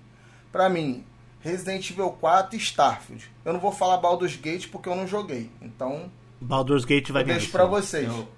[0.51, 1.05] Pra mim,
[1.41, 3.31] Resident Evil 4 e Starfield.
[3.45, 5.51] Eu não vou falar Baldur's Gate porque eu não joguei.
[5.63, 6.11] Então.
[6.41, 7.39] Baldur's Gate vai ganhar.
[7.39, 8.09] Deixo pra vocês.
[8.09, 8.29] Eu,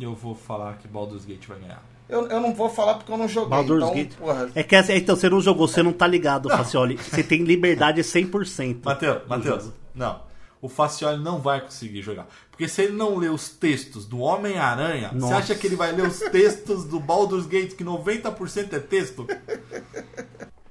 [0.00, 1.82] eu, vou falar que Baldur's Gate vai ganhar.
[2.08, 3.50] Eu, eu não vou falar porque eu não joguei.
[3.50, 4.14] Baldur's então, Gate.
[4.14, 4.50] Porra.
[4.54, 6.96] É que assim, então você não jogou, você não tá ligado, Facioli.
[7.02, 8.78] Você tem liberdade 100%.
[8.82, 10.26] Matheus, Matheus, não
[10.60, 12.26] o Facioli não vai conseguir jogar.
[12.50, 16.06] Porque se ele não lê os textos do Homem-Aranha, você acha que ele vai ler
[16.06, 19.26] os textos do Baldur's Gate, que 90% é texto?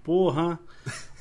[0.03, 0.59] Porra.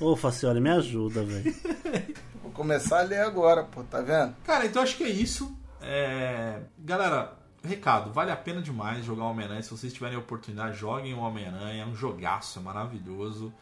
[0.01, 1.55] Ô, Facioli, me ajuda, velho.
[2.43, 4.35] Vou começar a ler agora, pô, tá vendo?
[4.45, 5.57] Cara, então acho que é isso.
[5.81, 6.61] É...
[6.78, 7.32] Galera,
[7.62, 9.62] recado, vale a pena demais jogar o Homem-Aranha.
[9.62, 11.82] Se vocês tiverem a oportunidade, joguem o Homem-Aranha.
[11.82, 13.53] É um jogaço, é maravilhoso.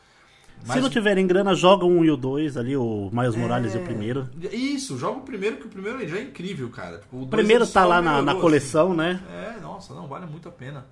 [0.67, 0.77] Mas...
[0.77, 3.79] Se não tiverem grana, joga um e o dois ali, o Miles Morales é...
[3.79, 4.29] e o é, primeiro.
[4.53, 6.99] Isso, joga o primeiro, que o primeiro já é incrível, cara.
[6.99, 9.21] Tipo, o primeiro tá lá na, na coleção, né?
[9.31, 10.87] É, nossa, não, vale muito a pena.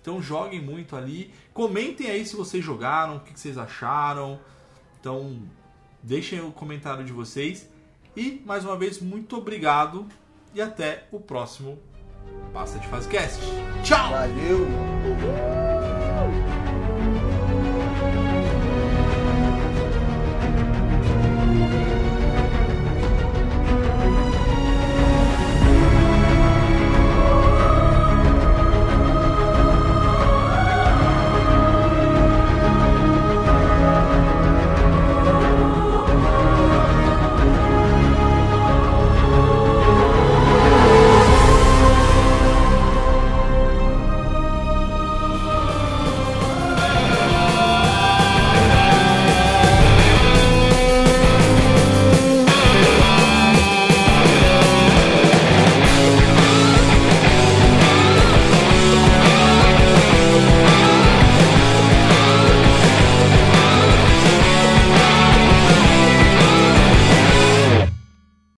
[0.00, 1.32] Então joguem muito ali.
[1.52, 4.38] Comentem aí se vocês jogaram, o que vocês acharam.
[5.00, 5.38] Então,
[6.02, 7.68] deixem o comentário de vocês.
[8.16, 10.06] E, mais uma vez, muito obrigado.
[10.54, 11.78] E até o próximo
[12.52, 13.40] Passa de Fazecast.
[13.82, 14.10] Tchau!
[14.10, 15.97] Valeu!